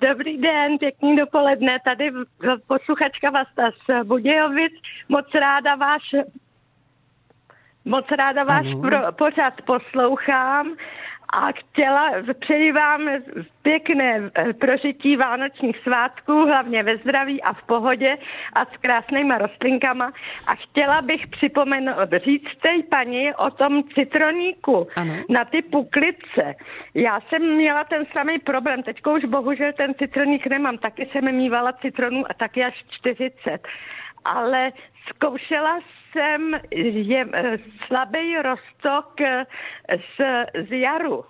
Dobrý 0.00 0.38
den, 0.38 0.78
pěkný 0.78 1.16
dopoledne. 1.16 1.78
Tady 1.84 2.12
posluchačka 2.66 3.30
Vasta 3.30 3.70
z 3.70 4.04
Budějovic. 4.04 4.72
Moc 5.08 5.34
ráda 5.34 5.74
váš 5.74 6.02
Moc 7.84 8.10
ráda 8.10 8.44
váš 8.44 8.66
pro, 8.80 9.12
pořad 9.12 9.54
poslouchám 9.66 10.76
a 11.32 11.52
chtěla, 11.52 12.12
přeji 12.40 12.72
vám 12.72 13.08
pěkné 13.62 14.30
eh, 14.34 14.52
prožití 14.52 15.16
vánočních 15.16 15.78
svátků, 15.78 16.32
hlavně 16.32 16.82
ve 16.82 16.96
zdraví 16.96 17.42
a 17.42 17.52
v 17.52 17.62
pohodě 17.62 18.18
a 18.52 18.64
s 18.64 18.76
krásnýma 18.80 19.38
rostlinkama. 19.38 20.12
A 20.46 20.54
chtěla 20.54 21.02
bych 21.02 21.26
připomenout, 21.26 22.08
říct 22.24 22.56
té 22.62 22.68
paní 22.90 23.34
o 23.34 23.50
tom 23.50 23.82
citroníku 23.94 24.86
ano. 24.96 25.14
na 25.28 25.44
ty 25.44 25.62
puklice. 25.62 26.54
Já 26.94 27.20
jsem 27.20 27.54
měla 27.54 27.84
ten 27.84 28.06
samý 28.12 28.38
problém, 28.38 28.82
teďko 28.82 29.14
už 29.14 29.24
bohužel 29.24 29.72
ten 29.72 29.94
citroník 29.94 30.46
nemám, 30.46 30.78
taky 30.78 31.08
jsem 31.12 31.36
mývala 31.36 31.72
citronů 31.72 32.24
a 32.30 32.34
taky 32.34 32.64
až 32.64 32.84
40. 32.90 33.68
Ale 34.24 34.72
zkoušela 35.08 35.80
jsem 36.12 36.60
je, 36.70 37.26
eh, 37.32 37.58
slabý 37.86 38.36
rostok 38.36 39.20
eh, 39.20 39.46
z, 39.88 40.20
z 40.68 40.72
jaru. 40.72 41.24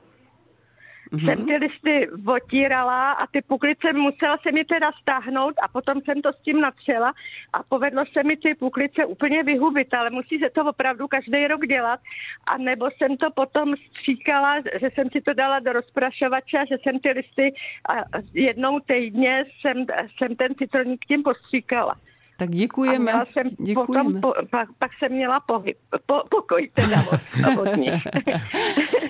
Mm-hmm. 1.13 1.25
Jsem 1.25 1.47
ty 1.47 1.57
listy 1.57 2.09
otírala 2.27 3.13
a 3.13 3.27
ty 3.27 3.43
puklice 3.43 3.93
musela 3.93 4.39
se 4.43 4.53
mi 4.53 4.65
teda 4.65 4.93
stáhnout 5.03 5.55
a 5.63 5.69
potom 5.69 6.01
jsem 6.01 6.23
to 6.23 6.33
s 6.33 6.43
tím 6.43 6.61
natřela 6.61 7.13
a 7.53 7.63
povedlo 7.63 8.05
se 8.13 8.23
mi 8.23 8.37
ty 8.37 8.55
puklice 8.55 9.05
úplně 9.07 9.43
vyhubit, 9.43 9.95
ale 9.95 10.11
musí 10.11 10.39
se 10.39 10.51
to 10.51 10.65
opravdu 10.65 11.09
každý 11.09 11.47
rok 11.47 11.67
dělat 11.67 12.01
a 12.47 12.59
nebo 12.59 12.91
jsem 12.91 13.17
to 13.17 13.31
potom 13.31 13.75
stříkala, 13.77 14.61
že 14.81 14.91
jsem 14.95 15.11
si 15.11 15.21
to 15.21 15.35
dala 15.35 15.59
do 15.59 15.73
rozprašovače, 15.73 16.65
že 16.69 16.77
jsem 16.83 16.99
ty 16.99 17.11
listy 17.11 17.55
a 17.89 18.19
jednou 18.35 18.81
týdně 18.81 19.45
jsem, 19.61 19.87
jsem 20.17 20.37
ten 20.37 20.55
citroník 20.55 21.05
tím 21.05 21.23
postříkala. 21.23 21.95
Tak 22.39 22.51
děkujeme. 22.51 23.13
A 23.13 23.25
jsem 23.33 23.47
děkujeme. 23.67 24.05
Potom, 24.05 24.21
po, 24.21 24.33
pak, 24.51 24.69
pak 24.79 24.91
jsem 24.99 25.13
měla 25.13 25.41
pohyb, 25.41 25.77
po, 26.07 26.23
pokoj 26.31 26.69
teda 26.75 27.05
od, 27.13 27.59
od 27.69 27.77
nich. 27.77 28.03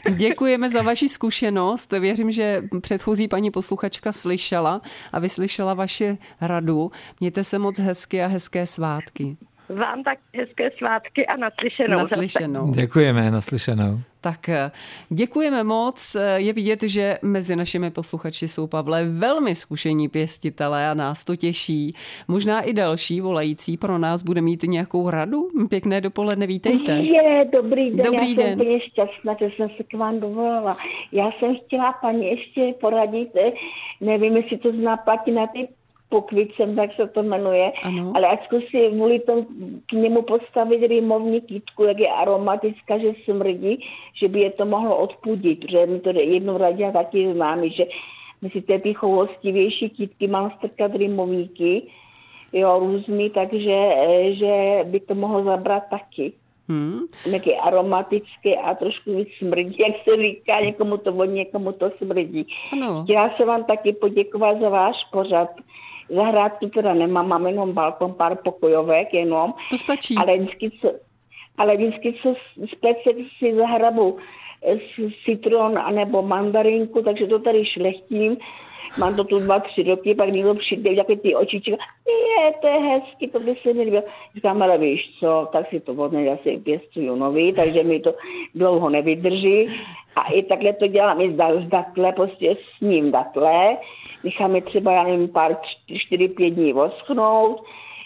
děkujeme 0.16 0.70
za 0.70 0.82
vaši 0.82 1.08
zkušenost. 1.08 1.92
Věřím, 1.92 2.30
že 2.30 2.62
předchozí 2.80 3.28
paní 3.28 3.50
posluchačka 3.50 4.12
slyšela 4.12 4.80
a 5.12 5.18
vyslyšela 5.18 5.74
vaše 5.74 6.16
radu. 6.40 6.90
Mějte 7.20 7.44
se 7.44 7.58
moc 7.58 7.78
hezky 7.78 8.22
a 8.22 8.26
hezké 8.26 8.66
svátky. 8.66 9.36
Vám 9.68 10.02
tak 10.02 10.18
hezké 10.34 10.70
svátky 10.78 11.26
a 11.26 11.36
naslyšenou. 11.36 11.98
Naslyšenou. 11.98 12.70
Děkujeme, 12.70 13.30
naslyšenou. 13.30 14.00
Tak 14.20 14.48
eh, 14.48 14.70
děkujeme 15.08 15.64
moc. 15.64 16.14
Eh, 16.14 16.40
je 16.40 16.52
vidět, 16.52 16.82
že 16.82 17.18
mezi 17.22 17.56
našimi 17.56 17.90
posluchači 17.90 18.48
jsou, 18.48 18.66
Pavle, 18.66 19.04
velmi 19.04 19.54
zkušení 19.54 20.08
pěstitelé 20.08 20.90
a 20.90 20.94
nás 20.94 21.24
to 21.24 21.36
těší. 21.36 21.94
Možná 22.28 22.60
i 22.60 22.72
další 22.72 23.20
volající 23.20 23.76
pro 23.76 23.98
nás 23.98 24.22
bude 24.22 24.40
mít 24.40 24.62
nějakou 24.62 25.10
radu. 25.10 25.48
Pěkné 25.70 26.00
dopoledne, 26.00 26.46
vítejte. 26.46 26.92
Je, 26.92 27.48
dobrý 27.52 27.90
den, 27.90 28.04
dobrý 28.04 28.30
já 28.30 28.36
den. 28.36 28.46
jsem 28.46 28.60
úplně 28.60 28.80
šťastná, 28.80 29.36
že 29.40 29.48
jsem 29.56 29.68
se 29.76 29.82
k 29.82 29.94
vám 29.94 30.20
dovolala. 30.20 30.76
Já 31.12 31.30
jsem 31.38 31.56
chtěla 31.56 31.92
paní 31.92 32.26
ještě 32.30 32.74
poradit, 32.80 33.28
eh, 33.36 33.52
nevím, 34.00 34.36
jestli 34.36 34.58
to 34.58 34.72
zná 34.72 34.96
platí 34.96 35.30
na 35.30 35.46
ty 35.46 35.68
pokvicem, 36.08 36.76
tak 36.76 36.94
se 36.94 37.08
to 37.08 37.22
jmenuje, 37.22 37.72
ano. 37.82 38.12
ale 38.14 38.26
ať 38.26 38.44
zkusí 38.44 38.88
kvůli 38.90 39.18
tomu 39.18 39.46
k 39.86 39.92
němu 39.92 40.22
postavit 40.22 40.86
rýmovní 40.86 41.40
kytku, 41.40 41.84
jak 41.84 41.98
je 41.98 42.08
aromatická, 42.08 42.98
že 42.98 43.12
smrdí, 43.24 43.84
že 44.20 44.28
by 44.28 44.40
je 44.40 44.50
to 44.50 44.64
mohlo 44.64 44.96
odpudit, 44.96 45.60
protože 45.60 45.86
mi 45.86 46.00
to 46.00 46.10
jednou 46.10 46.56
radila 46.56 46.92
taky 46.92 47.32
známý, 47.32 47.70
že 47.70 47.84
myslíte, 48.42 48.78
ty 48.78 48.94
choulostivější 48.94 49.90
kytky 49.90 50.26
mám 50.26 50.50
strkat 50.58 50.94
rýmovníky, 50.94 51.82
jo, 52.52 52.78
různý, 52.78 53.30
takže 53.30 53.76
že 54.30 54.84
by 54.84 55.00
to 55.00 55.14
mohlo 55.14 55.44
zabrat 55.44 55.82
taky. 55.90 56.32
Hmm. 56.68 56.98
Nějaký 57.26 57.54
aromatický 57.54 58.56
a 58.56 58.74
trošku 58.74 59.16
víc 59.16 59.28
smrdí, 59.38 59.76
jak 59.78 59.94
se 60.04 60.22
říká, 60.22 60.60
někomu 60.60 60.96
to 60.96 61.12
voní, 61.12 61.34
někomu 61.34 61.72
to 61.72 61.90
smrdí. 61.98 62.46
Ano. 62.72 63.04
Chtěla 63.04 63.30
se 63.36 63.44
vám 63.44 63.64
taky 63.64 63.92
poděkovat 63.92 64.60
za 64.60 64.68
váš 64.68 64.96
pořad. 65.12 65.48
Zahrádku 66.08 66.68
teda 66.68 66.94
nemám, 66.94 67.28
mám 67.28 67.46
jenom 67.46 67.72
balkon, 67.72 68.14
pár 68.14 68.36
pokojovek 68.44 69.14
jenom. 69.14 69.54
To 69.70 69.78
stačí. 69.78 70.14
Ale 70.16 70.38
vždycky, 70.38 70.70
co, 70.80 70.92
ale 71.58 71.76
vždycky, 71.76 72.14
co 72.22 72.34
z 72.56 72.74
si 73.38 73.54
zahrabu 73.54 74.18
citron 75.24 75.78
anebo 75.78 76.22
mandarinku, 76.22 77.02
takže 77.02 77.26
to 77.26 77.38
tady 77.38 77.64
šlechtím. 77.66 78.36
Mám 78.98 79.16
to 79.16 79.24
tu 79.24 79.38
dva, 79.38 79.60
tři 79.60 79.82
roky, 79.82 80.14
pak 80.14 80.28
někdo 80.28 80.54
přijde, 80.54 80.92
jaké 80.92 81.16
ty 81.16 81.34
očička, 81.34 81.76
je, 82.08 82.52
to 82.60 82.66
je 82.66 82.78
hezky, 82.78 83.28
to 83.28 83.40
by 83.40 83.54
se 83.62 83.74
mi 83.74 83.82
líbilo. 83.82 84.02
Říkám, 84.34 84.62
ale 84.62 84.78
víš 84.78 85.00
co, 85.20 85.48
tak 85.52 85.68
si 85.68 85.80
to 85.80 85.94
vodne, 85.94 86.30
asi 86.30 86.58
pěstuju 86.64 87.16
nový, 87.16 87.52
takže 87.52 87.82
mi 87.82 88.00
to 88.00 88.14
dlouho 88.54 88.90
nevydrží. 88.90 89.66
A 90.16 90.32
i 90.32 90.42
takhle 90.42 90.72
to 90.72 90.86
dělám, 90.86 91.20
i 91.20 91.32
z 91.32 91.68
dakle, 91.68 92.12
prostě 92.12 92.56
s 92.56 92.80
ním 92.80 93.10
dakle. 93.10 93.76
Necháme 94.24 94.60
třeba, 94.60 94.92
já 94.92 95.02
nevím, 95.02 95.28
pár, 95.28 95.56
čtyři, 95.96 96.28
pět 96.28 96.50
dní 96.50 96.72
vosknout, 96.72 97.62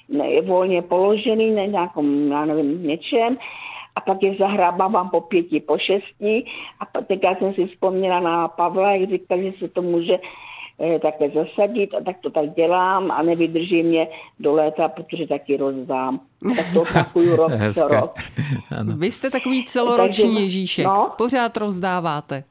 ne, 0.09 0.31
je 0.31 0.43
volně 0.43 0.83
položený 0.83 1.51
na 1.51 1.65
nějakom, 1.65 2.33
já 2.33 2.45
nevím, 2.45 2.87
něčem 2.87 3.37
a 3.97 4.01
pak 4.01 4.23
je 4.23 4.35
zahrábávám 4.35 5.11
po 5.11 5.21
pěti, 5.21 5.61
po 5.61 5.79
šesti 5.79 6.45
a 6.81 7.03
teď 7.03 7.21
já 7.23 7.35
jsem 7.35 7.55
si 7.55 7.67
vzpomněla 7.67 8.21
na 8.21 8.49
Pavla, 8.49 8.93
jak 8.93 9.11
říkal, 9.11 9.43
že 9.43 9.53
se 9.59 9.69
to 9.69 9.83
může 9.83 10.19
eh, 10.81 10.99
také 10.99 11.31
zasadit 11.31 11.95
a 11.95 12.01
tak 12.01 12.17
to 12.21 12.31
tak 12.31 12.55
dělám 12.55 13.11
a 13.11 13.23
nevydrží 13.23 13.83
mě 13.83 14.09
do 14.41 14.53
léta, 14.53 14.89
protože 14.89 15.27
taky 15.27 15.57
rozdám. 15.57 16.21
Tak 16.57 16.67
to 16.75 16.83
opakuju 16.83 17.37
rok 17.37 17.53
co 17.75 17.89
rok. 17.89 18.15
Vy 18.97 19.11
jste 19.11 19.31
takový 19.31 19.65
celoroční 19.65 20.25
Takže, 20.25 20.41
Ježíšek. 20.41 20.87
No? 20.87 21.13
Pořád 21.19 21.57
rozdáváte. 21.57 22.45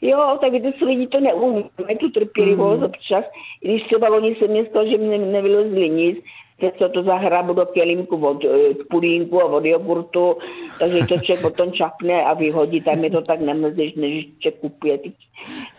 Jo, 0.00 0.38
tak 0.40 0.52
víte, 0.52 0.72
co 0.78 0.84
lidi 0.84 1.06
to 1.06 1.20
neumí, 1.20 1.64
tu 2.00 2.10
trpělivost 2.10 2.78
mm. 2.78 2.84
občas. 2.84 3.24
Když 3.60 3.82
třeba 3.82 4.08
loni 4.08 4.34
se 4.34 4.46
mě 4.46 4.66
stalo, 4.66 4.90
že 4.90 4.96
mě 4.96 5.18
nevylezli 5.18 5.88
nic, 5.88 6.18
co 6.78 6.88
to 6.88 7.02
zahrabu 7.02 7.54
do 7.54 7.66
kelímku 7.66 8.26
od 8.26 8.44
eh, 8.44 8.74
pudínku 8.90 9.42
a 9.42 9.44
od 9.44 9.64
jogurtu, 9.64 10.36
takže 10.78 10.98
to 10.98 11.18
člověk 11.18 11.42
potom 11.42 11.72
čapne 11.72 12.24
a 12.24 12.34
vyhodí, 12.34 12.80
tam 12.80 13.04
je 13.04 13.10
to 13.10 13.22
tak 13.22 13.40
nemrzí, 13.40 13.94
než 13.96 14.26
člověk 14.38 14.60
kupuje 14.60 14.98
ty 14.98 15.12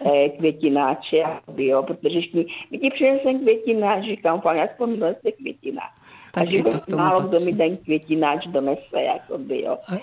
eh, 0.06 0.30
květináče, 0.30 1.24
jo, 1.58 1.84
protože 1.84 2.20
mi, 2.34 2.46
mi 2.72 2.78
ti 2.78 2.90
přinesem 2.90 3.40
květináč, 3.40 4.06
říkám, 4.06 4.42
fajn, 4.42 4.62
aspoň 4.62 4.96
jste 4.96 5.32
květináč. 5.32 5.99
Tak 6.40 6.48
a 6.48 6.52
že 6.52 6.80
to 6.90 6.98
málo 6.98 7.22
kdo 7.22 7.40
mi 7.40 7.56
ten 7.56 7.78
květináč 7.78 8.48
donese, 8.48 9.02
jakoby, 9.06 9.62
jo. 9.62 9.78
A, 9.88 9.94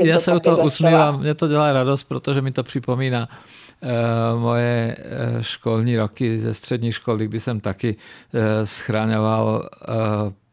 a 0.00 0.04
já 0.04 0.18
se 0.18 0.34
u 0.34 0.40
toho 0.40 0.64
usmívám, 0.64 1.20
mě 1.20 1.34
to 1.34 1.48
dělá 1.48 1.72
radost, 1.72 2.04
protože 2.04 2.40
mi 2.40 2.52
to 2.52 2.62
připomíná 2.62 3.28
Eh, 3.82 4.38
moje 4.38 4.96
eh, 4.98 5.42
školní 5.42 5.96
roky 5.96 6.38
ze 6.38 6.54
střední 6.54 6.92
školy, 6.92 7.28
kdy 7.28 7.40
jsem 7.40 7.60
taky 7.60 7.96
eh, 8.34 8.66
schráňoval 8.66 9.68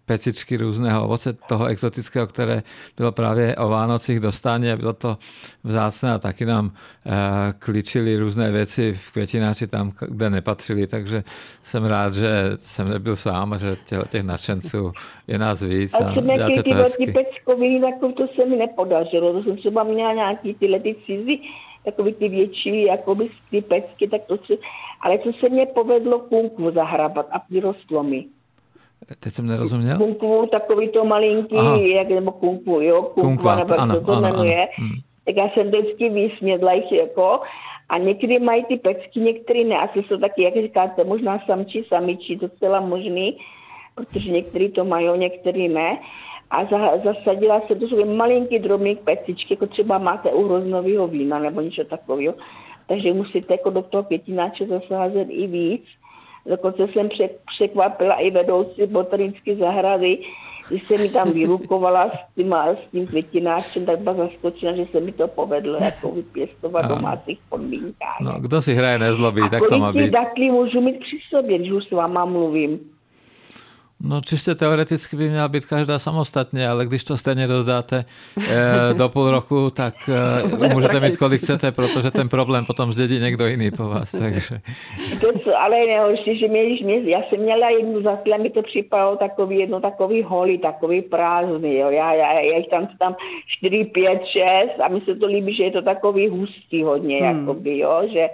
pecičky 0.06 0.58
různého 0.58 1.04
ovoce, 1.04 1.34
toho 1.34 1.66
exotického, 1.66 2.28
které 2.28 2.64
bylo 2.98 3.12
právě 3.12 3.56
o 3.56 3.70
Vánocích 3.70 4.20
dostání 4.20 4.72
a 4.72 4.78
bylo 4.78 4.94
to 4.94 5.18
vzácné 5.64 6.14
a 6.14 6.20
taky 6.20 6.46
nám 6.46 6.72
kličili 7.60 8.18
různé 8.18 8.52
věci 8.52 8.94
v 8.94 9.12
květináři 9.12 9.68
tam, 9.68 9.92
kde 10.08 10.30
nepatřili, 10.30 10.88
takže 10.88 11.24
jsem 11.62 11.86
rád, 11.86 12.14
že 12.14 12.52
jsem 12.60 12.90
nebyl 12.90 13.16
sám 13.16 13.54
a 13.54 13.58
že 13.58 13.78
těch, 13.86 14.00
těch 14.10 14.24
nadšenců 14.24 14.92
je 15.28 15.38
nás 15.38 15.62
víc 15.62 15.94
a, 15.94 16.10
a 16.10 16.22
děláte 16.22 16.64
to 16.64 16.74
hezky. 16.74 17.12
peckoviny, 17.12 17.82
tak 17.82 18.14
to 18.18 18.28
se 18.36 18.46
mi 18.46 18.56
nepodařilo, 18.56 19.34
to 19.34 19.44
jsem 19.44 19.58
třeba 19.58 19.84
měla 19.84 20.14
nějaký 20.14 20.54
tyhle 20.54 20.80
ty 20.80 20.96
cizí 21.06 21.42
takový 21.86 22.14
ty 22.14 22.30
větší 22.30 22.84
jakoby 22.84 23.30
ty 23.52 23.62
pecky, 23.62 24.08
tak 24.08 24.22
to 24.28 24.38
si, 24.38 24.58
ale 25.02 25.20
co 25.20 25.32
se 25.40 25.50
mě 25.50 25.66
povedlo 25.66 26.20
kunkvu 26.20 26.72
zahrabat 26.72 27.28
a 27.32 27.42
vyrostlo 27.50 28.04
mi. 28.04 28.26
Teď 29.20 29.34
jsem 29.34 29.48
nerozuměl. 29.48 29.98
Kunkvu, 29.98 30.48
takový 30.52 30.90
to 30.90 31.04
malinký, 31.04 31.56
Aha. 31.58 31.78
jak 31.78 32.10
nebo 32.10 32.32
kunkvu, 32.32 32.82
jo, 32.82 33.02
kunkva, 33.02 33.56
nebo 33.56 33.80
ano, 33.80 33.96
to, 33.96 34.02
to 34.02 34.12
ano, 34.12 34.22
jmenuje. 34.22 34.58
Ano. 34.58 34.68
Hmm. 34.76 34.96
Tak 35.26 35.36
já 35.36 35.50
jsem 35.50 35.68
vždycky 35.68 36.10
vysmědla 36.10 36.74
jich 36.74 36.92
jako 36.92 37.40
a 37.90 37.98
někdy 37.98 38.40
mají 38.40 38.64
ty 38.64 38.78
pecky, 38.78 39.20
některý 39.20 39.64
ne. 39.64 39.78
Asi 39.78 40.04
jsou 40.04 40.18
taky, 40.18 40.44
jak 40.44 40.54
říkáte, 40.54 41.04
možná 41.04 41.40
samčí, 41.46 41.84
samičí, 41.88 42.36
docela 42.36 42.80
možný, 42.80 43.38
protože 43.96 44.32
některý 44.32 44.72
to 44.72 44.86
mají, 44.86 45.08
některý 45.18 45.68
ne 45.68 46.00
a 46.54 46.66
zasadila 47.04 47.62
se 47.68 47.76
do 47.76 47.88
svůj 47.88 48.06
malinký 48.06 48.60
drobný 48.60 48.96
pecičky, 48.96 49.54
jako 49.54 49.68
třeba 49.68 49.98
máte 49.98 50.30
u 50.30 50.44
hroznového 50.44 51.08
vína 51.08 51.40
nebo 51.40 51.62
něco 51.62 51.84
takového. 51.84 52.34
Takže 52.88 53.14
musíte 53.14 53.54
jako 53.54 53.70
do 53.70 53.82
toho 53.82 54.04
květináče 54.04 54.66
zasázet 54.68 55.28
i 55.30 55.48
víc. 55.48 55.84
Dokonce 56.46 56.88
jsem 56.88 57.10
překvapila 57.56 58.16
i 58.16 58.32
vedoucí 58.32 58.86
botanické 58.86 59.56
zahrady, 59.56 60.18
když 60.70 60.88
se 60.88 60.98
mi 60.98 61.10
tam 61.10 61.32
vyrukovala 61.32 62.10
s 62.10 62.36
tím, 62.36 62.54
s 62.54 62.92
tím 62.92 63.08
květináčem, 63.08 63.86
tak 63.86 64.00
byla 64.00 64.16
zaskočena, 64.16 64.76
že 64.76 64.86
se 64.92 65.00
mi 65.00 65.12
to 65.12 65.28
povedlo 65.28 65.78
jako 65.84 66.12
vypěstovat 66.12 66.86
v 66.86 66.88
domácích 66.88 67.40
podmínkách. 67.50 68.20
No, 68.22 68.40
kdo 68.40 68.62
si 68.62 68.74
hraje 68.74 69.00
nezlobí, 69.00 69.42
a 69.42 69.50
tak 69.50 69.64
to 69.70 69.80
má 69.80 69.94
být. 69.94 70.16
A 70.16 70.52
můžu 70.52 70.82
mít 70.82 71.00
při 71.00 71.18
sobě, 71.30 71.58
když 71.58 71.72
už 71.72 71.86
s 71.86 71.92
váma 71.92 72.26
mluvím? 72.26 72.80
No 74.06 74.22
čistě 74.22 74.56
teoreticky 74.56 75.16
by 75.16 75.30
měla 75.30 75.48
být 75.48 75.66
každá 75.66 76.00
samostatně, 76.00 76.68
ale 76.68 76.86
když 76.86 77.04
to 77.04 77.18
stejně 77.18 77.48
dodáte 77.48 78.06
e, 78.52 78.94
do 78.94 79.10
půl 79.10 79.32
roku, 79.32 79.70
tak 79.70 79.94
e, 80.64 80.74
můžete 80.74 81.00
mít 81.00 81.18
kolik 81.18 81.42
chcete, 81.42 81.72
protože 81.72 82.12
ten 82.12 82.30
problém 82.30 82.66
potom 82.66 82.94
zdědí 82.94 83.20
někdo 83.20 83.48
jiný 83.48 83.72
po 83.72 83.84
vás. 83.84 84.12
Takže. 84.20 84.60
To, 85.22 85.40
co, 85.40 85.58
ale 85.58 85.86
nejhorší, 85.86 86.40
že 86.40 86.48
mě, 86.48 86.64
mě, 86.64 87.12
já 87.12 87.20
jsem 87.30 87.40
měla 87.40 87.70
jednu 87.70 88.02
za 88.02 88.18
mi 88.38 88.50
to 88.50 88.62
připadalo 88.62 89.16
takový, 89.16 89.60
jedno 89.60 89.80
takový 89.80 90.24
holý, 90.24 90.58
takový 90.58 91.02
prázdný. 91.02 91.78
Jo. 91.78 91.90
Já, 91.90 92.14
já, 92.14 92.34
já 92.40 92.58
jich 92.58 92.68
tam, 92.68 92.88
tam 93.00 93.16
4, 93.58 93.84
5, 93.84 94.22
6 94.72 94.82
a 94.86 94.88
mi 94.88 95.02
se 95.02 95.16
to 95.16 95.26
líbí, 95.26 95.56
že 95.56 95.64
je 95.64 95.72
to 95.72 95.82
takový 95.82 96.28
hustý 96.28 96.84
hodně, 96.84 97.18
hmm. 97.18 97.40
jakoby, 97.40 97.78
jo, 97.78 98.02
že 98.14 98.30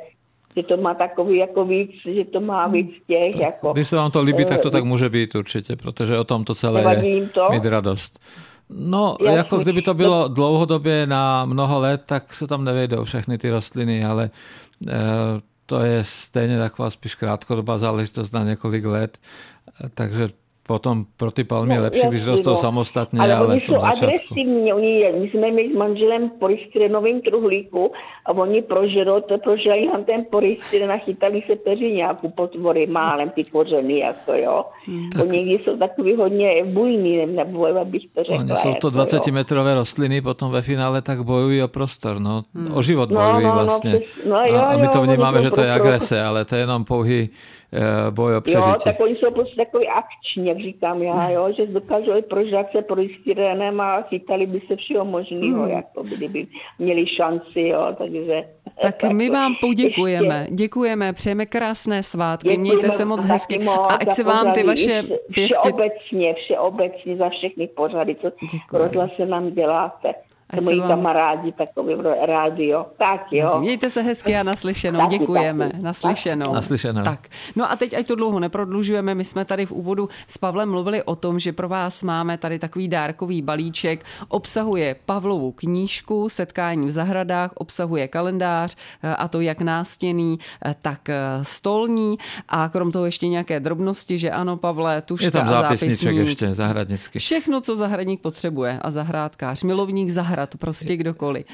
že 0.59 0.67
to 0.67 0.77
má 0.77 0.93
takový 0.93 1.37
jako 1.37 1.65
víc, 1.65 1.91
že 2.05 2.25
to 2.25 2.39
má 2.39 2.63
hmm. 2.63 2.73
víc 2.73 2.91
těch. 3.07 3.33
Tak, 3.33 3.41
jako, 3.41 3.73
když 3.73 3.87
se 3.87 3.95
vám 3.95 4.11
to 4.11 4.21
líbí, 4.21 4.45
tak 4.45 4.61
to 4.61 4.67
eh, 4.67 4.71
tak 4.71 4.83
může 4.83 5.09
být 5.09 5.35
určitě, 5.35 5.75
protože 5.75 6.17
o 6.17 6.23
tom 6.23 6.43
to 6.43 6.55
celé 6.55 7.05
je 7.05 7.27
to? 7.27 7.47
mít 7.51 7.65
radost. 7.65 8.19
No, 8.69 9.17
Jasný. 9.19 9.37
jako 9.37 9.57
kdyby 9.57 9.81
to 9.81 9.93
bylo 9.93 10.27
dlouhodobě 10.27 11.07
na 11.07 11.45
mnoho 11.45 11.79
let, 11.79 12.01
tak 12.05 12.33
se 12.33 12.47
tam 12.47 12.63
nevejdou 12.63 13.03
všechny 13.03 13.37
ty 13.37 13.49
rostliny, 13.49 14.05
ale 14.05 14.29
e, 14.87 14.93
to 15.65 15.79
je 15.79 16.03
stejně 16.03 16.57
taková 16.57 16.89
spíš 16.89 17.15
krátkodobá 17.15 17.77
záležitost 17.77 18.33
na 18.33 18.43
několik 18.43 18.85
let, 18.85 19.17
takže 19.93 20.29
potom 20.69 21.05
pro 21.17 21.31
ty 21.31 21.43
palmy 21.43 21.75
no, 21.75 21.81
lepší, 21.81 22.07
když 22.07 22.25
rostou 22.25 22.49
no. 22.49 22.57
samostatně, 22.57 23.19
ale, 23.19 23.33
ale 23.33 23.47
oni 23.47 23.61
jsou 23.61 23.75
agresivní, 23.75 24.73
oni, 24.73 25.13
my 25.19 25.29
jsme 25.29 25.51
měli 25.51 25.73
s 25.73 25.77
manželem 25.77 26.29
polystyrenovým 26.29 27.21
truhlíku 27.21 27.91
a 28.25 28.31
oni 28.31 28.61
prožerou, 28.61 29.21
to 29.21 29.37
prožili 29.37 29.87
nám 29.87 30.03
ten 30.03 30.23
polystyren 30.31 30.91
a 30.91 30.97
chytali 30.97 31.41
se 31.47 31.55
peřiňáku 31.55 32.29
potvory 32.29 32.87
málem, 32.87 33.29
ty 33.29 33.43
kořeny, 33.43 33.99
jako 33.99 34.33
jo. 34.33 34.65
Hmm. 34.85 35.09
Tak... 35.09 35.21
Oni 35.21 35.39
jsou 35.39 35.77
takový 35.77 36.15
hodně 36.15 36.65
bujní, 36.65 37.25
nebo 37.25 37.65
abych 37.65 38.03
to 38.13 38.23
řekla. 38.23 38.39
Oni 38.39 38.55
jsou 38.55 38.73
to 38.73 38.89
20-metrové 38.91 39.67
jako, 39.67 39.79
rostliny, 39.79 40.21
potom 40.21 40.51
ve 40.51 40.61
finále 40.61 41.01
tak 41.01 41.21
bojují 41.23 41.63
o 41.63 41.67
prostor, 41.67 42.19
no, 42.19 42.43
hmm. 42.55 42.77
o 42.77 42.81
život 42.81 43.09
no, 43.09 43.21
bojují 43.21 43.43
no, 43.43 43.55
no, 43.55 43.63
vlastně. 43.65 44.01
No, 44.25 44.35
no, 44.35 44.45
jo, 44.45 44.55
a, 44.55 44.61
a 44.61 44.77
my 44.77 44.87
to 44.87 45.01
vnímáme, 45.01 45.41
že 45.41 45.51
to 45.51 45.61
je 45.61 45.71
agrese, 45.71 46.23
ale 46.23 46.45
to 46.45 46.55
je 46.55 46.61
jenom 46.61 46.85
pouhý 46.85 47.29
boj 48.09 48.35
o 48.35 48.41
přežití. 48.41 48.69
Jo, 48.69 48.75
tak 48.83 48.99
oni 48.99 49.15
jsou 49.15 49.31
prostě 49.31 49.55
takový 49.55 49.87
akční, 49.87 50.47
jak 50.47 50.57
říkám 50.57 51.01
já, 51.01 51.29
jo, 51.29 51.49
že 51.57 51.67
dokážou 51.67 52.17
i 52.17 52.21
prožrat 52.21 52.71
se 52.71 52.81
polystyrenem 52.81 53.81
a 53.81 54.01
chytali 54.01 54.45
by 54.45 54.61
se 54.67 54.75
všeho 54.75 55.05
možného, 55.05 55.61
hmm. 55.61 55.69
jako 55.69 56.03
kdyby 56.03 56.47
měli 56.79 57.05
šanci, 57.07 57.61
jo, 57.61 57.95
takže... 57.97 58.43
Tak, 58.81 58.95
tak 58.95 59.11
my 59.11 59.29
vám 59.29 59.55
poděkujeme, 59.61 60.39
ještě. 60.39 60.55
děkujeme, 60.55 61.13
přejeme 61.13 61.45
krásné 61.45 62.03
svátky, 62.03 62.49
děkujeme 62.49 62.61
mějte 62.61 62.89
se 62.89 63.05
moc 63.05 63.25
hezky 63.25 63.59
a 63.67 63.95
ať 63.95 64.11
se 64.11 64.23
vám 64.23 64.53
ty 64.53 64.63
vaše 64.63 65.03
pěstě... 65.33 65.55
Všeobecně, 65.59 66.33
všeobecně 66.33 67.15
za 67.17 67.29
všechny 67.29 67.67
pořady, 67.67 68.15
co 68.15 68.31
se 69.15 69.25
nám 69.25 69.51
děláte. 69.51 70.13
Ať 70.49 70.63
moji 70.63 70.79
vám... 70.79 70.89
kamarádi 70.89 71.51
takový 71.51 71.95
rádio. 72.25 72.85
Tak 72.97 73.21
jo. 73.31 73.59
Mějte 73.59 73.89
se 73.89 74.01
hezky 74.01 74.35
a 74.35 74.43
naslyšenou. 74.43 74.99
Taky, 74.99 75.19
Děkujeme. 75.19 75.69
Taky. 75.69 75.81
Naslyšenou. 75.81 76.53
Naslyšenou. 76.53 77.03
Tak. 77.03 77.27
No 77.55 77.71
a 77.71 77.75
teď, 77.75 77.93
ať 77.93 78.07
to 78.07 78.15
dlouho 78.15 78.39
neprodlužujeme, 78.39 79.15
my 79.15 79.25
jsme 79.25 79.45
tady 79.45 79.65
v 79.65 79.71
úvodu 79.71 80.09
s 80.27 80.37
Pavlem 80.37 80.69
mluvili 80.69 81.03
o 81.03 81.15
tom, 81.15 81.39
že 81.39 81.53
pro 81.53 81.69
vás 81.69 82.03
máme 82.03 82.37
tady 82.37 82.59
takový 82.59 82.87
dárkový 82.87 83.41
balíček. 83.41 84.05
Obsahuje 84.27 84.95
Pavlovu 85.05 85.51
knížku 85.51 86.29
Setkání 86.29 86.87
v 86.87 86.91
zahradách, 86.91 87.51
obsahuje 87.55 88.07
kalendář, 88.07 88.75
eh, 89.03 89.15
a 89.15 89.27
to 89.27 89.41
jak 89.41 89.61
nástěný, 89.61 90.39
eh, 90.65 90.75
tak 90.81 91.09
eh, 91.09 91.19
stolní 91.41 92.17
a 92.47 92.69
krom 92.69 92.91
toho 92.91 93.05
ještě 93.05 93.27
nějaké 93.27 93.59
drobnosti, 93.59 94.17
že 94.17 94.31
ano, 94.31 94.57
Pavle, 94.57 95.01
tuška 95.01 95.25
Je 95.25 95.31
tam 95.31 95.47
zápisníček 95.47 96.15
ještě 96.15 96.53
zahradnický. 96.53 97.19
Všechno, 97.19 97.61
co 97.61 97.75
zahradník 97.75 98.21
potřebuje 98.21 98.79
a 98.81 98.91
zahrádkář, 98.91 99.63
milovník 99.63 100.09
zahrad 100.09 100.38
zahrad, 100.39 100.55
prostě 100.55 100.97
kdokoliv. 100.97 101.45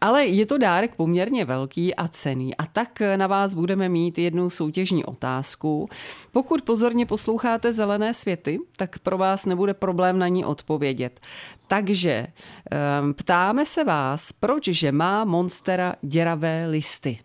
Ale 0.00 0.26
je 0.26 0.46
to 0.46 0.58
dárek 0.58 0.94
poměrně 0.94 1.44
velký 1.44 1.94
a 1.94 2.08
cený 2.08 2.56
a 2.56 2.66
tak 2.66 3.02
na 3.16 3.26
vás 3.26 3.54
budeme 3.54 3.88
mít 3.88 4.18
jednu 4.18 4.50
soutěžní 4.50 5.04
otázku. 5.04 5.88
Pokud 6.32 6.62
pozorně 6.62 7.06
posloucháte 7.06 7.72
Zelené 7.72 8.14
světy, 8.14 8.58
tak 8.76 8.98
pro 8.98 9.18
vás 9.18 9.46
nebude 9.46 9.74
problém 9.74 10.18
na 10.18 10.28
ní 10.28 10.44
odpovědět. 10.44 11.20
Takže 11.68 12.26
ehm, 12.70 13.14
ptáme 13.14 13.64
se 13.64 13.84
vás, 13.84 14.32
proč 14.32 14.68
že 14.68 14.92
má 14.92 15.24
Monstera 15.24 15.94
děravé 16.02 16.66
listy. 16.66 17.18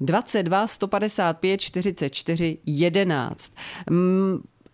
22 0.00 0.66
155 0.66 1.60
44 1.60 2.58
11. 2.66 3.52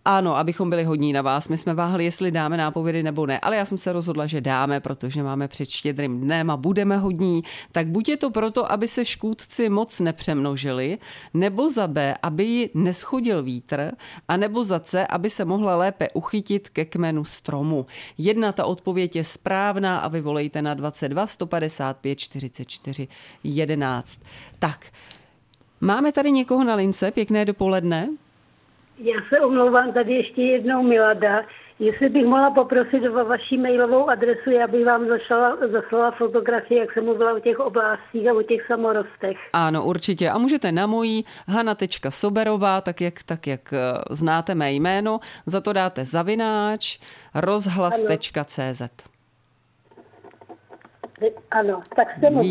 Ano, 0.09 0.37
abychom 0.37 0.69
byli 0.69 0.83
hodní 0.83 1.13
na 1.13 1.21
vás. 1.21 1.49
My 1.49 1.57
jsme 1.57 1.73
váhali, 1.73 2.03
jestli 2.03 2.31
dáme 2.31 2.57
nápovědy 2.57 3.03
nebo 3.03 3.25
ne, 3.25 3.39
ale 3.39 3.55
já 3.55 3.65
jsem 3.65 3.77
se 3.77 3.91
rozhodla, 3.93 4.25
že 4.25 4.41
dáme, 4.41 4.79
protože 4.79 5.23
máme 5.23 5.47
před 5.47 5.69
štědrým 5.69 6.21
dnem 6.21 6.51
a 6.51 6.57
budeme 6.57 6.97
hodní. 6.97 7.43
Tak 7.71 7.87
buď 7.87 8.09
je 8.09 8.17
to 8.17 8.29
proto, 8.29 8.71
aby 8.71 8.87
se 8.87 9.05
škůdci 9.05 9.69
moc 9.69 9.99
nepřemnožili, 9.99 10.97
nebo 11.33 11.69
za 11.69 11.87
B, 11.87 12.15
aby 12.23 12.43
ji 12.43 12.69
neschodil 12.73 13.43
vítr, 13.43 13.91
a 14.27 14.37
nebo 14.37 14.63
za 14.63 14.79
C, 14.79 15.07
aby 15.07 15.29
se 15.29 15.45
mohla 15.45 15.75
lépe 15.75 16.07
uchytit 16.13 16.69
ke 16.69 16.85
kmenu 16.85 17.25
stromu. 17.25 17.85
Jedna 18.17 18.51
ta 18.51 18.65
odpověď 18.65 19.15
je 19.15 19.23
správná 19.23 19.99
a 19.99 20.07
vy 20.07 20.21
volejte 20.21 20.61
na 20.61 20.73
22 20.73 21.27
155 21.27 22.19
44 22.19 23.07
11. 23.43 24.21
Tak, 24.59 24.85
Máme 25.81 26.11
tady 26.11 26.31
někoho 26.31 26.63
na 26.63 26.75
lince, 26.75 27.11
pěkné 27.11 27.45
dopoledne. 27.45 28.09
Já 28.97 29.15
se 29.29 29.39
omlouvám 29.39 29.93
tady 29.93 30.13
ještě 30.13 30.41
jednou, 30.41 30.83
Milada. 30.83 31.41
Jestli 31.79 32.09
bych 32.09 32.25
mohla 32.25 32.51
poprosit 32.51 33.03
o 33.03 33.25
vaši 33.25 33.57
mailovou 33.57 34.09
adresu, 34.09 34.49
já 34.49 34.67
bych 34.67 34.85
vám 34.85 35.07
zašla, 35.07 35.57
zaslala 35.71 36.11
fotografii, 36.11 36.79
jak 36.79 36.93
jsem 36.93 37.05
mluvila 37.05 37.33
o 37.33 37.39
těch 37.39 37.59
oblastích 37.59 38.27
a 38.29 38.33
o 38.33 38.41
těch 38.41 38.67
samorostech. 38.67 39.37
Ano, 39.53 39.85
určitě. 39.85 40.29
A 40.29 40.37
můžete 40.37 40.71
na 40.71 40.87
mojí 40.87 41.25
hana.soberová, 41.47 42.81
tak 42.81 43.01
jak, 43.01 43.23
tak 43.23 43.47
jak 43.47 43.73
eh, 43.73 43.77
znáte 44.09 44.55
mé 44.55 44.71
jméno, 44.71 45.19
za 45.45 45.61
to 45.61 45.73
dáte 45.73 46.05
zavináč 46.05 46.97
rozhlas.cz. 47.35 48.81
Ano, 51.51 51.81
tak 51.95 52.07
jste 52.17 52.29
moc 52.29 52.47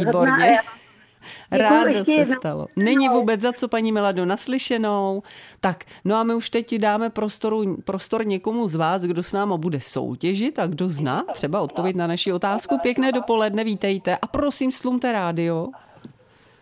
Výborně. 1.53 1.69
Rádo 1.69 2.05
se 2.05 2.13
jednou. 2.13 2.35
stalo. 2.35 2.67
Není 2.77 3.09
vůbec 3.09 3.41
za 3.41 3.53
co, 3.53 3.69
paní 3.69 3.93
Milado, 3.93 4.27
naslyšenou. 4.27 5.23
Tak, 5.61 5.85
no 6.05 6.17
a 6.17 6.23
my 6.23 6.35
už 6.35 6.51
teď 6.51 6.75
dáme 6.79 7.11
prostoru, 7.11 7.77
prostor 7.85 8.27
někomu 8.27 8.67
z 8.69 8.75
vás, 8.75 9.03
kdo 9.03 9.23
s 9.23 9.33
náma 9.33 9.57
bude 9.57 9.81
soutěžit 9.81 10.59
a 10.59 10.67
kdo 10.67 10.89
zná 10.89 11.25
třeba 11.33 11.61
odpověď 11.61 11.97
na 11.97 12.07
naši 12.07 12.33
otázku. 12.33 12.79
Pěkné 12.79 13.13
dopoledne, 13.13 13.65
vítejte 13.65 14.17
a 14.17 14.27
prosím 14.27 14.73
slumte 14.73 15.13
rádio. 15.13 15.69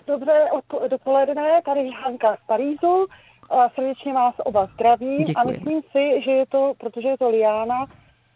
Dobré 0.06 0.46
dopoledne, 0.90 1.60
tady 1.64 1.90
Hanka 2.02 2.36
z 2.36 2.46
Parízu. 2.46 3.06
Srdečně 3.74 4.12
vás 4.12 4.34
oba 4.44 4.66
zdravím 4.74 5.24
Děkujeme. 5.24 5.50
a 5.50 5.58
myslím 5.58 5.82
si, 5.82 6.22
že 6.24 6.30
je 6.30 6.46
to, 6.46 6.72
protože 6.78 7.08
je 7.08 7.18
to 7.18 7.30
liána, 7.30 7.86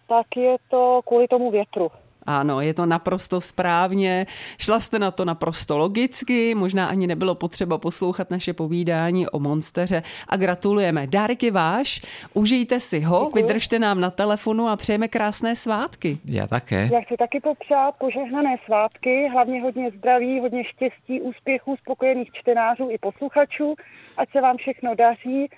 tak 0.09 0.27
je 0.37 0.57
to 0.71 1.01
kvůli 1.07 1.29
tomu 1.29 1.51
větru. 1.51 1.89
Ano, 2.29 2.61
je 2.61 2.75
to 2.75 2.87
naprosto 2.87 3.41
správně. 3.41 4.27
Šla 4.59 4.81
jste 4.81 4.99
na 4.99 5.11
to 5.11 5.25
naprosto 5.25 5.79
logicky, 5.79 6.55
možná 6.55 6.87
ani 6.87 7.07
nebylo 7.07 7.35
potřeba 7.35 7.79
poslouchat 7.79 8.31
naše 8.31 8.53
povídání 8.53 9.29
o 9.29 9.39
monsteře 9.39 10.03
a 10.29 10.37
gratulujeme. 10.37 11.07
Dárek 11.07 11.43
je 11.43 11.51
váš, 11.51 12.01
užijte 12.35 12.81
si 12.81 13.01
ho, 13.01 13.25
Děkuji. 13.25 13.43
vydržte 13.43 13.79
nám 13.79 14.01
na 14.01 14.11
telefonu 14.11 14.69
a 14.69 14.77
přejeme 14.77 15.09
krásné 15.09 15.57
svátky. 15.57 16.19
Já 16.31 16.47
také. 16.47 16.89
Já 16.93 17.01
chci 17.01 17.17
taky 17.17 17.41
popřát 17.41 17.95
požehnané 17.99 18.57
svátky, 18.65 19.29
hlavně 19.33 19.63
hodně 19.63 19.91
zdraví, 19.91 20.41
hodně 20.41 20.65
štěstí, 20.65 21.21
úspěchů, 21.21 21.77
spokojených 21.77 22.31
čtenářů 22.33 22.89
i 22.91 22.99
posluchačů, 22.99 23.75
ať 24.17 24.33
se 24.33 24.41
vám 24.41 24.57
všechno 24.57 24.95
daří 24.95 25.49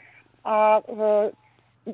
a 0.45 0.79
e, 0.79 1.31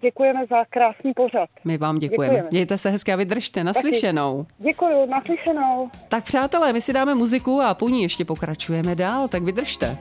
Děkujeme 0.02 0.46
za 0.50 0.64
krásný 0.70 1.12
pořad. 1.14 1.48
My 1.64 1.78
vám 1.78 1.98
děkujeme. 1.98 2.34
děkujeme. 2.34 2.48
Mějte 2.50 2.78
se 2.78 2.90
hezky 2.90 3.12
a 3.12 3.16
vydržte. 3.16 3.64
Naslyšenou. 3.64 4.46
Děkuji, 4.58 5.06
naslyšenou. 5.06 5.90
Tak 6.08 6.24
přátelé, 6.24 6.72
my 6.72 6.80
si 6.80 6.92
dáme 6.92 7.14
muziku 7.14 7.60
a 7.62 7.74
po 7.74 7.88
ní 7.88 8.02
ještě 8.02 8.24
pokračujeme 8.24 8.94
dál, 8.94 9.28
tak 9.28 9.42
vydržte. 9.42 9.96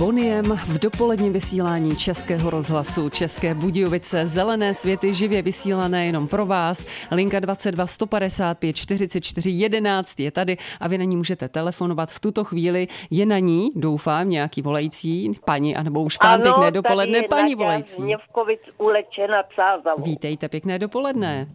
Boniem 0.00 0.44
v 0.44 0.78
dopoledním 0.82 1.32
vysílání 1.32 1.96
Českého 1.96 2.50
rozhlasu 2.50 3.10
České 3.10 3.54
Budějovice 3.54 4.26
Zelené 4.26 4.74
světy 4.74 5.14
živě 5.14 5.42
vysílané 5.42 6.06
jenom 6.06 6.28
pro 6.28 6.46
vás. 6.46 6.86
Linka 7.10 7.40
22 7.40 7.86
155 7.86 8.76
44 8.76 9.50
11 9.50 10.20
je 10.20 10.30
tady 10.30 10.56
a 10.80 10.88
vy 10.88 10.98
na 10.98 11.04
ní 11.04 11.16
můžete 11.16 11.48
telefonovat. 11.48 12.10
V 12.10 12.20
tuto 12.20 12.44
chvíli 12.44 12.86
je 13.10 13.26
na 13.26 13.38
ní, 13.38 13.70
doufám, 13.76 14.30
nějaký 14.30 14.62
volající, 14.62 15.32
paní, 15.44 15.76
anebo 15.76 16.02
už 16.02 16.16
pán, 16.16 16.32
ano, 16.32 16.42
pěkné 16.42 16.70
dopoledne, 16.70 17.22
paní 17.22 17.54
volající. 17.54 18.02
Měvkovic 18.02 18.60
ulečena 18.78 19.42
Cázavu. 19.54 20.02
Vítejte, 20.02 20.48
pěkné 20.48 20.78
dopoledne. 20.78 21.46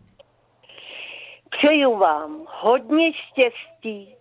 Přeju 1.57 1.97
vám 1.97 2.41
hodně 2.61 3.11
štěstí, 3.13 4.15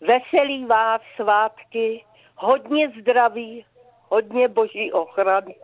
veselý 0.00 0.64
vás 0.64 1.00
svátky, 1.16 2.04
hodně 2.42 2.92
zdraví, 3.00 3.64
hodně 4.08 4.48
boží 4.48 4.92
ochrany. 4.92 5.54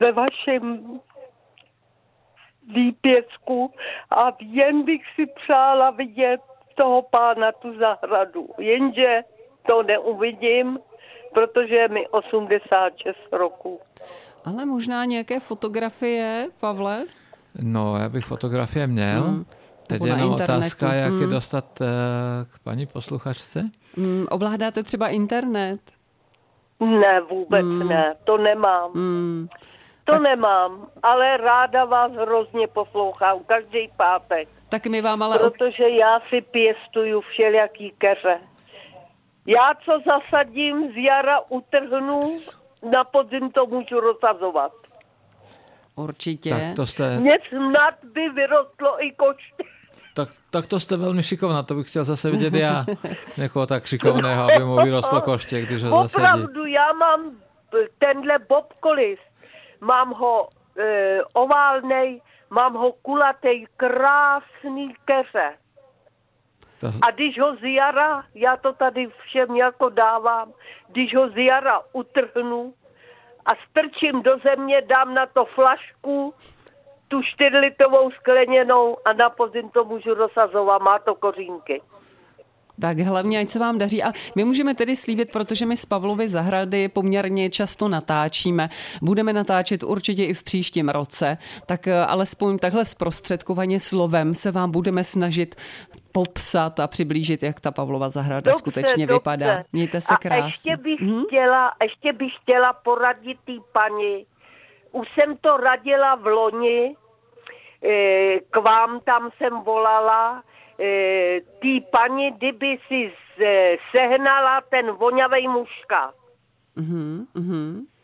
Ve 0.00 0.12
vašem 0.12 1.00
výpěcku 2.74 3.72
a 4.10 4.32
jen 4.40 4.84
bych 4.84 5.00
si 5.14 5.26
přála 5.26 5.90
vidět 5.90 6.40
toho 6.74 7.02
pána 7.02 7.52
tu 7.52 7.78
zahradu. 7.78 8.48
Jenže 8.58 9.20
to 9.66 9.82
neuvidím, 9.82 10.78
protože 11.34 11.74
je 11.74 11.88
mi 11.88 12.08
86 12.08 13.18
roku. 13.32 13.80
Ale 14.44 14.64
možná 14.64 15.04
nějaké 15.04 15.40
fotografie, 15.40 16.48
Pavle? 16.60 17.04
No, 17.62 17.96
já 17.96 18.08
bych 18.08 18.24
fotografie 18.24 18.86
měl. 18.86 19.20
Hmm. 19.20 19.44
Teď 19.90 20.02
je 20.02 20.08
jenom 20.08 20.32
otázka, 20.32 20.92
jak 20.92 21.10
hmm. 21.10 21.20
je 21.20 21.26
dostat 21.26 21.80
eh, 21.80 21.86
k 22.54 22.58
paní 22.58 22.86
posluchačce. 22.86 23.70
Hmm, 23.96 24.26
ovládáte 24.30 24.82
třeba 24.82 25.08
internet? 25.08 25.80
Ne, 26.80 27.20
vůbec 27.20 27.62
hmm. 27.66 27.88
ne, 27.88 28.14
to 28.24 28.38
nemám. 28.38 28.92
Hmm. 28.92 29.48
To 30.04 30.12
tak... 30.12 30.22
nemám, 30.22 30.86
ale 31.02 31.36
ráda 31.36 31.84
vás 31.84 32.12
hrozně 32.12 32.66
poslouchám 32.66 33.38
každý 33.46 33.90
pátek. 33.96 34.48
Tak 34.68 34.86
my 34.86 35.02
vám 35.02 35.22
ale... 35.22 35.38
Protože 35.38 35.88
já 35.88 36.20
si 36.28 36.40
pěstuju 36.40 37.20
všelijaký 37.20 37.92
keře. 37.98 38.38
Já 39.46 39.74
co 39.84 39.98
zasadím 40.06 40.92
z 40.92 40.96
jara 40.96 41.40
utrhnu, 41.48 42.36
na 42.92 43.04
podzim 43.04 43.50
to 43.50 43.66
můžu 43.66 44.00
rozsazovat. 44.00 44.72
Určitě. 45.96 46.50
Tak 46.50 46.76
to 46.76 46.86
jste... 46.86 47.20
Mně 47.20 47.38
snad 47.48 47.94
by 48.04 48.28
vyrostlo 48.28 49.04
i 49.04 49.12
košty. 49.12 49.64
Tak, 50.14 50.28
tak 50.50 50.66
to 50.66 50.80
jste 50.80 50.96
velmi 50.96 51.22
šikovná, 51.22 51.62
to 51.62 51.74
bych 51.74 51.88
chtěl 51.88 52.04
zase 52.04 52.30
vidět 52.30 52.54
já. 52.54 52.86
Někoho 53.36 53.66
tak 53.66 53.86
šikovného, 53.86 54.44
aby 54.44 54.64
mu 54.64 54.76
vyrostlo 54.76 55.20
koště, 55.20 55.62
když 55.62 55.82
ho 55.82 56.02
zasadí. 56.02 56.24
Opravdu, 56.24 56.66
já 56.66 56.92
mám 56.92 57.20
tenhle 57.98 58.38
bobkolis, 58.48 59.18
mám 59.80 60.10
ho 60.10 60.48
e, 60.78 61.18
oválnej, 61.32 62.20
mám 62.50 62.74
ho 62.74 62.92
kulatý, 62.92 63.66
krásný 63.76 64.94
keře. 65.04 65.52
To... 66.80 66.86
A 67.02 67.10
když 67.10 67.40
ho 67.40 67.56
z 67.56 67.74
jara, 67.74 68.24
já 68.34 68.56
to 68.56 68.72
tady 68.72 69.08
všem 69.24 69.56
jako 69.56 69.88
dávám, 69.88 70.52
když 70.88 71.16
ho 71.16 71.28
z 71.28 71.36
jara 71.36 71.80
utrhnu 71.92 72.74
a 73.46 73.50
strčím 73.70 74.22
do 74.22 74.38
země, 74.38 74.82
dám 74.86 75.14
na 75.14 75.26
to 75.26 75.44
flašku, 75.44 76.34
tu 77.10 77.22
čtyřlitovou 77.22 78.10
skleněnou 78.10 78.96
a 79.04 79.12
na 79.12 79.30
podzim 79.30 79.70
to 79.70 79.84
můžu 79.84 80.14
rozsazovat, 80.14 80.82
má 80.82 80.98
to 80.98 81.14
kořínky. 81.14 81.82
Tak 82.80 82.98
hlavně, 82.98 83.40
ať 83.40 83.48
se 83.50 83.58
vám 83.58 83.78
daří. 83.78 84.02
A 84.02 84.12
my 84.36 84.44
můžeme 84.44 84.74
tedy 84.74 84.96
slíbit, 84.96 85.32
protože 85.32 85.66
my 85.66 85.76
z 85.76 85.86
Pavlovy 85.86 86.28
zahrady 86.28 86.88
poměrně 86.88 87.50
často 87.50 87.88
natáčíme. 87.88 88.68
Budeme 89.02 89.32
natáčet 89.32 89.82
určitě 89.82 90.24
i 90.24 90.34
v 90.34 90.42
příštím 90.42 90.88
roce. 90.88 91.38
Tak 91.66 91.88
eh, 91.88 92.04
alespoň 92.06 92.58
takhle 92.58 92.84
zprostředkovaně 92.84 93.80
slovem 93.80 94.34
se 94.34 94.50
vám 94.50 94.70
budeme 94.70 95.04
snažit 95.04 95.54
popsat 96.12 96.80
a 96.80 96.86
přiblížit, 96.86 97.42
jak 97.42 97.60
ta 97.60 97.70
Pavlova 97.70 98.08
zahrada 98.08 98.40
dobře, 98.40 98.58
skutečně 98.58 99.06
dobře. 99.06 99.18
vypadá. 99.18 99.62
Mějte 99.72 100.00
se 100.00 100.14
krásně. 100.20 100.42
A 100.42 100.46
ještě 100.46 100.76
bych, 100.76 101.00
hmm? 101.00 101.24
chtěla, 101.26 101.72
ještě 101.82 102.12
bych 102.12 102.32
chtěla 102.42 102.72
poradit 102.72 103.38
té 103.44 103.52
paní. 103.72 104.26
Už 104.92 105.08
jsem 105.14 105.36
to 105.36 105.56
radila 105.56 106.14
v 106.14 106.26
loni, 106.26 106.96
Eh, 107.82 108.40
k 108.50 108.56
vám 108.56 109.00
tam 109.00 109.30
jsem 109.36 109.60
volala, 109.60 110.42
eh, 110.80 111.40
tý 111.60 111.80
paní, 111.80 112.30
kdyby 112.30 112.78
si 112.88 113.12
sehnala 113.90 114.60
ten 114.60 114.90
vonavej 114.90 115.48
muška. 115.48 116.12
Mm-hmm, 116.76 117.26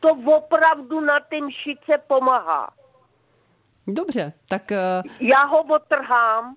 To 0.01 0.09
opravdu 0.25 1.01
na 1.01 1.21
tím 1.21 1.51
šice 1.51 1.99
pomáhá. 2.07 2.73
Dobře, 3.87 4.33
tak... 4.49 4.63
Uh... 4.71 5.13
Já 5.21 5.45
ho 5.45 5.63
otrhám. 5.63 6.57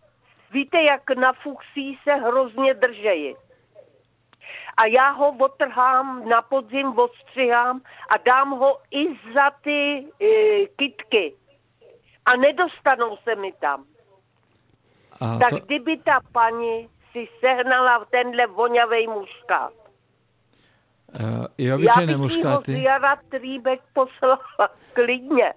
Víte, 0.52 0.82
jak 0.84 1.10
na 1.10 1.34
fuchsí 1.34 2.00
se 2.04 2.13
hrozně 2.13 2.74
držejí. 2.74 3.36
A 4.80 4.86
já 4.86 5.10
ho 5.10 5.36
otrhám, 5.39 6.30
na 6.30 6.42
podzim 6.42 7.00
odstřihám 7.00 7.82
a 8.10 8.18
dám 8.18 8.50
ho 8.52 8.80
i 8.92 9.08
za 9.34 9.52
ty 9.62 10.06
e, 10.22 10.65
kytky 10.68 11.36
a 12.26 12.36
nedostanou 12.36 13.18
se 13.18 13.36
mi 13.36 13.52
tam. 13.52 13.86
A 15.22 15.38
tak 15.38 15.50
to... 15.50 15.60
kdyby 15.65 15.98
ta 15.98 16.20
paní 16.32 16.89
si 17.12 17.28
sehnala 17.39 18.06
tenhle 18.06 18.48
vonavej 18.48 19.08
muškát. 19.08 19.79
Uh, 21.19 21.45
I 21.58 21.74
obyčejné 21.74 22.17
muškáty. 22.17 22.84
Já 22.84 23.00
bych 23.00 23.30
trýbek 23.30 23.80
poslala 23.93 24.39
klidně. 24.93 25.54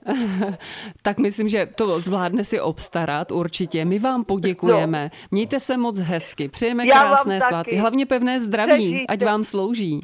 tak 1.03 1.19
myslím, 1.19 1.49
že 1.49 1.67
to 1.67 1.99
zvládne 1.99 2.45
si 2.45 2.61
obstarat 2.61 3.33
určitě. 3.33 3.85
My 3.85 3.99
vám 3.99 4.25
poděkujeme. 4.25 5.11
No. 5.13 5.19
Mějte 5.31 5.61
se 5.61 5.77
moc 5.77 5.99
hezky. 5.99 6.49
Přejeme 6.49 6.87
Já 6.87 6.99
krásné 6.99 7.41
svátky. 7.41 7.77
Hlavně 7.77 8.07
pevné 8.07 8.41
zdraví, 8.41 8.73
Přežijte. 8.73 9.05
ať 9.09 9.25
vám 9.25 9.45
slouží. 9.45 10.01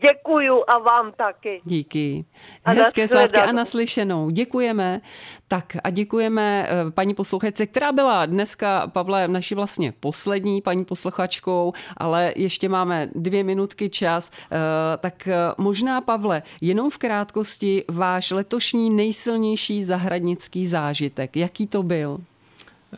Děkuju 0.00 0.64
a 0.66 0.78
vám 0.78 1.12
taky. 1.12 1.60
Díky. 1.64 2.24
A 2.64 2.70
Hezké 2.70 3.08
svátky 3.08 3.40
a 3.40 3.52
naslyšenou. 3.52 4.30
Děkujeme. 4.30 5.00
Tak 5.48 5.76
a 5.84 5.90
děkujeme 5.90 6.68
eh, 6.68 6.90
paní 6.90 7.14
posluchačce, 7.14 7.66
která 7.66 7.92
byla 7.92 8.26
dneska, 8.26 8.86
Pavle, 8.86 9.28
naší 9.28 9.54
vlastně 9.54 9.92
poslední 10.00 10.62
paní 10.62 10.84
posluchačkou, 10.84 11.72
ale 11.96 12.32
ještě 12.36 12.68
máme 12.68 13.08
dvě 13.14 13.44
minutky 13.44 13.88
čas. 13.88 14.30
Eh, 14.30 14.56
tak 14.96 15.28
eh, 15.28 15.34
možná, 15.58 16.00
Pavle, 16.00 16.42
jenom 16.60 16.90
v 16.90 16.98
krátkosti 16.98 17.84
váš 17.88 18.30
letošní 18.30 18.90
nejsilnější 18.90 19.84
zahradnický 19.84 20.66
zážitek. 20.66 21.36
Jaký 21.36 21.66
to 21.66 21.82
byl? 21.82 22.18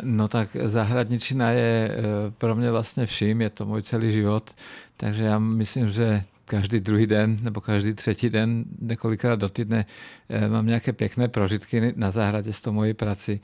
No 0.02 0.28
tak 0.28 0.48
zahradničina 0.64 1.50
je 1.50 1.96
pro 2.38 2.54
mě 2.54 2.70
vlastně 2.70 3.06
vším, 3.06 3.40
je 3.40 3.50
to 3.50 3.66
můj 3.66 3.82
celý 3.82 4.12
život, 4.12 4.50
takže 4.96 5.24
já 5.24 5.38
myslím, 5.38 5.88
že 5.88 6.22
každý 6.48 6.80
druhý 6.80 7.06
den 7.06 7.38
nebo 7.42 7.60
každý 7.60 7.94
třetí 7.94 8.30
den, 8.30 8.64
několikrát 8.80 9.36
do 9.36 9.48
týdne 9.48 9.86
eh, 10.28 10.48
mám 10.48 10.66
nějaké 10.66 10.92
pěkné 10.92 11.28
prožitky 11.28 11.92
na 11.96 12.10
zahradě 12.10 12.52
s 12.52 12.60
tou 12.60 12.72
mojí 12.72 12.94
prací. 12.94 13.40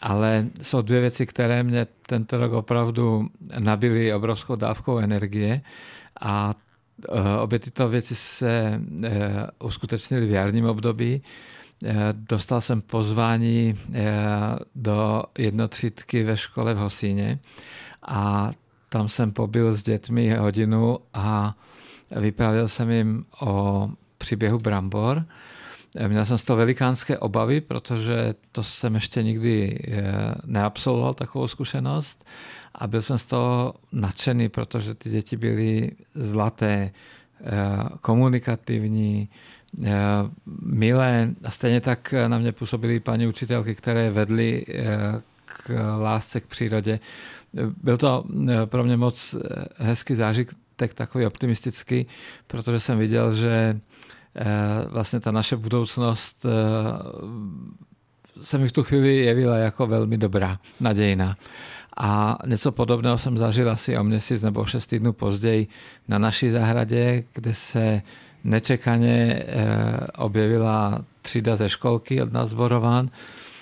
Ale 0.00 0.46
jsou 0.62 0.82
dvě 0.82 1.00
věci, 1.00 1.26
které 1.26 1.62
mě 1.62 1.86
tento 2.06 2.38
rok 2.38 2.52
opravdu 2.52 3.28
nabili 3.58 4.14
obrovskou 4.14 4.56
dávkou 4.56 4.98
energie 4.98 5.60
a 6.20 6.54
eh, 7.08 7.38
obě 7.38 7.58
tyto 7.58 7.88
věci 7.88 8.14
se 8.14 8.80
eh, 9.04 9.46
uskutečnily 9.62 10.26
v 10.26 10.30
jarním 10.30 10.64
období. 10.64 11.22
Dostal 12.12 12.60
jsem 12.60 12.80
pozvání 12.80 13.78
do 14.74 15.22
jednotřídky 15.38 16.24
ve 16.24 16.36
škole 16.36 16.74
v 16.74 16.78
Hosíně 16.78 17.38
a 18.02 18.50
tam 18.88 19.08
jsem 19.08 19.32
pobyl 19.32 19.74
s 19.74 19.82
dětmi 19.82 20.34
hodinu 20.34 20.98
a 21.14 21.54
Vyprávěl 22.10 22.68
jsem 22.68 22.90
jim 22.90 23.24
o 23.40 23.90
příběhu 24.18 24.58
Brambor. 24.58 25.24
Měl 26.08 26.24
jsem 26.24 26.38
z 26.38 26.42
toho 26.42 26.56
velikánské 26.56 27.18
obavy, 27.18 27.60
protože 27.60 28.34
to 28.52 28.62
jsem 28.62 28.94
ještě 28.94 29.22
nikdy 29.22 29.78
eh, 29.88 30.34
neabsolvoval 30.44 31.14
takovou 31.14 31.48
zkušenost 31.48 32.24
a 32.74 32.86
byl 32.86 33.02
jsem 33.02 33.18
z 33.18 33.24
toho 33.24 33.74
nadšený, 33.92 34.48
protože 34.48 34.94
ty 34.94 35.10
děti 35.10 35.36
byly 35.36 35.90
zlaté, 36.14 36.90
eh, 37.40 37.48
komunikativní, 38.00 39.28
milé 40.62 41.30
a 41.44 41.50
stejně 41.50 41.80
tak 41.80 42.14
na 42.28 42.38
mě 42.38 42.52
působily 42.52 43.00
paní 43.00 43.26
učitelky, 43.26 43.74
které 43.74 44.10
vedly 44.10 44.64
k 45.44 45.70
lásce 45.98 46.40
k 46.40 46.46
přírodě. 46.46 47.00
Byl 47.82 47.96
to 47.96 48.24
pro 48.64 48.84
mě 48.84 48.96
moc 48.96 49.34
hezký 49.76 50.14
zážitek, 50.14 50.56
tak 50.78 50.94
takový 50.94 51.26
optimistický, 51.26 52.06
protože 52.46 52.80
jsem 52.80 52.98
viděl, 52.98 53.32
že 53.32 53.80
eh, 54.36 54.44
vlastně 54.88 55.20
ta 55.20 55.30
naše 55.30 55.56
budoucnost 55.56 56.46
eh, 56.46 56.50
se 58.42 58.58
mi 58.58 58.68
v 58.68 58.72
tu 58.72 58.84
chvíli 58.84 59.16
jevila 59.16 59.56
jako 59.56 59.86
velmi 59.86 60.18
dobrá, 60.18 60.58
nadějná. 60.80 61.36
A 61.96 62.38
něco 62.46 62.72
podobného 62.72 63.18
jsem 63.18 63.38
zažil 63.38 63.70
asi 63.70 63.98
o 63.98 64.04
měsíc 64.04 64.42
nebo 64.42 64.66
šest 64.66 64.86
týdnů 64.86 65.12
později 65.12 65.66
na 66.08 66.18
naší 66.18 66.50
zahradě, 66.50 67.24
kde 67.34 67.54
se 67.54 68.02
nečekaně 68.44 69.44
eh, 69.46 70.06
objevila 70.18 71.04
třída 71.22 71.56
ze 71.56 71.68
školky 71.68 72.22
od 72.22 72.32
nás 72.32 72.52
Borován 72.52 73.10
Eh, 73.10 73.57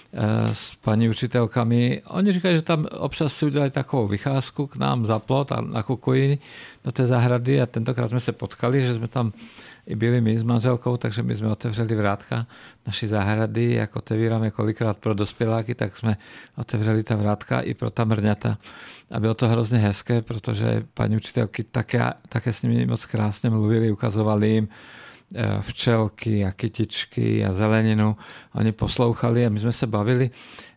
s 0.53 0.77
paní 0.77 1.09
učitelkami. 1.09 2.03
Oni 2.07 2.33
říkají, 2.33 2.57
že 2.57 2.63
tam 2.63 2.87
občas 2.93 3.35
si 3.35 3.47
udělali 3.47 3.71
takovou 3.71 4.09
vycházku 4.09 4.67
k 4.67 4.77
nám 4.77 5.07
za 5.07 5.19
plot 5.19 5.53
a 5.53 5.61
nakukují 5.61 6.39
do 6.85 6.93
té 6.93 7.07
zahrady 7.07 7.63
a 7.63 7.67
tentokrát 7.67 8.09
jsme 8.09 8.21
se 8.21 8.33
potkali, 8.33 8.83
že 8.83 8.95
jsme 8.95 9.09
tam 9.09 9.33
i 9.87 9.97
byli 9.97 10.21
my 10.21 10.39
s 10.39 10.43
manželkou, 10.43 10.97
takže 10.97 11.23
my 11.23 11.35
jsme 11.35 11.49
otevřeli 11.49 11.95
vrátka 11.95 12.47
naší 12.87 13.07
zahrady, 13.07 13.73
jak 13.73 13.97
otevíráme 13.97 14.51
kolikrát 14.51 14.99
pro 14.99 15.15
dospěláky, 15.15 15.75
tak 15.75 15.97
jsme 15.97 16.17
otevřeli 16.57 17.03
ta 17.03 17.17
vrátka 17.17 17.61
i 17.61 17.75
pro 17.75 17.91
ta 17.91 18.05
mrňata. 18.05 18.59
A 19.11 19.21
bylo 19.21 19.35
to 19.35 19.49
hrozně 19.49 19.79
hezké, 19.79 20.23
protože 20.23 20.83
paní 20.95 21.17
učitelky 21.17 21.65
také, 21.65 22.13
také 22.29 22.53
s 22.53 22.63
nimi 22.63 22.87
moc 22.87 23.05
krásně 23.05 23.51
mluvili, 23.51 23.91
ukazovali 23.91 24.49
jim, 24.49 24.69
včelky 25.61 26.45
a 26.45 26.53
kytičky 26.53 27.45
a 27.45 27.53
zeleninu. 27.53 28.17
Oni 28.55 28.73
poslouchali 28.73 29.47
a 29.47 29.49
my 29.49 29.61
jsme 29.61 29.73
se 29.73 29.87
bavili 29.87 30.31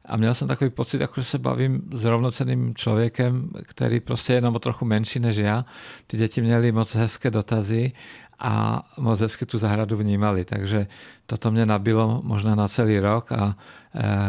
a 0.06 0.18
měl 0.18 0.34
jsem 0.34 0.48
takový 0.48 0.70
pocit, 0.70 1.02
jako 1.02 1.22
že 1.22 1.26
se 1.26 1.38
bavím 1.38 1.82
s 1.94 2.04
rovnoceným 2.06 2.76
člověkem, 2.76 3.50
který 3.64 4.00
prostě 4.00 4.34
je 4.34 4.38
jenom 4.38 4.56
o 4.56 4.60
trochu 4.60 4.86
menší 4.86 5.20
než 5.20 5.36
já. 5.36 5.66
Ty 6.08 6.18
děti 6.18 6.42
měly 6.42 6.72
moc 6.72 6.96
hezké 6.96 7.32
dotazy 7.32 7.92
a 8.40 8.84
moc 8.98 9.20
hezky 9.20 9.46
tu 9.46 9.58
zahradu 9.58 9.98
vnímali. 9.98 10.46
Takže 10.46 10.88
toto 11.26 11.52
mě 11.52 11.66
nabilo 11.66 12.22
možná 12.24 12.56
na 12.56 12.68
celý 12.68 13.00
rok 13.00 13.32
a 13.32 13.38
Eh, 13.48 13.56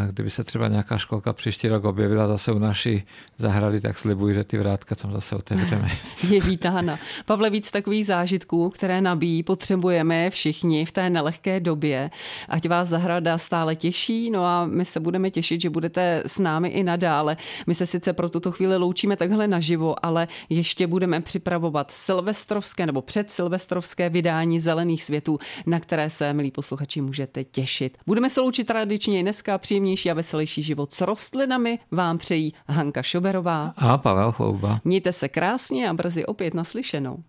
kdyby 0.09 0.29
se 0.29 0.43
třeba 0.43 0.67
nějaká 0.67 0.97
školka 0.97 1.33
příští 1.33 1.67
rok 1.67 1.85
objevila 1.85 2.27
zase 2.27 2.51
u 2.51 2.59
naší 2.59 3.03
zahrady, 3.37 3.81
tak 3.81 3.97
slibuji, 3.97 4.33
že 4.33 4.43
ty 4.43 4.57
vrátka 4.57 4.95
tam 4.95 5.11
zase 5.11 5.35
otevřeme. 5.35 5.89
Je 6.29 6.41
vítána. 6.41 6.99
Pavle, 7.25 7.49
víc 7.49 7.71
takových 7.71 8.05
zážitků, 8.05 8.69
které 8.69 9.01
nabíjí, 9.01 9.43
potřebujeme 9.43 10.29
všichni 10.29 10.85
v 10.85 10.91
té 10.91 11.09
nelehké 11.09 11.59
době. 11.59 12.09
Ať 12.49 12.67
vás 12.67 12.87
zahrada 12.87 13.37
stále 13.37 13.75
těší, 13.75 14.31
no 14.31 14.45
a 14.45 14.65
my 14.65 14.85
se 14.85 14.99
budeme 14.99 15.29
těšit, 15.29 15.61
že 15.61 15.69
budete 15.69 16.23
s 16.25 16.39
námi 16.39 16.69
i 16.69 16.83
nadále. 16.83 17.37
My 17.67 17.75
se 17.75 17.85
sice 17.85 18.13
pro 18.13 18.29
tuto 18.29 18.51
chvíli 18.51 18.77
loučíme 18.77 19.15
takhle 19.15 19.47
naživo, 19.47 20.05
ale 20.05 20.27
ještě 20.49 20.87
budeme 20.87 21.21
připravovat 21.21 21.91
silvestrovské 21.91 22.85
nebo 22.85 23.01
předsilvestrovské 23.01 24.09
vydání 24.09 24.59
Zelených 24.59 25.03
světů, 25.03 25.39
na 25.65 25.79
které 25.79 26.09
se, 26.09 26.33
milí 26.33 26.51
posluchači, 26.51 27.01
můžete 27.01 27.43
těšit. 27.43 27.97
Budeme 28.05 28.29
se 28.29 28.41
loučit 28.41 28.67
tradičně 28.67 29.21
dneska 29.21 29.50
dneska 29.51 29.57
příjemnější 29.61 30.11
a 30.11 30.13
veselější 30.13 30.61
život 30.61 30.91
s 30.91 31.01
rostlinami 31.01 31.79
vám 31.91 32.17
přejí 32.17 32.53
Hanka 32.67 33.03
Šoberová 33.03 33.73
a 33.77 33.97
Pavel 33.97 34.31
Chlouba. 34.31 34.79
Mějte 34.83 35.11
se 35.11 35.29
krásně 35.29 35.89
a 35.89 35.93
brzy 35.93 36.25
opět 36.25 36.53
naslyšenou. 36.53 37.23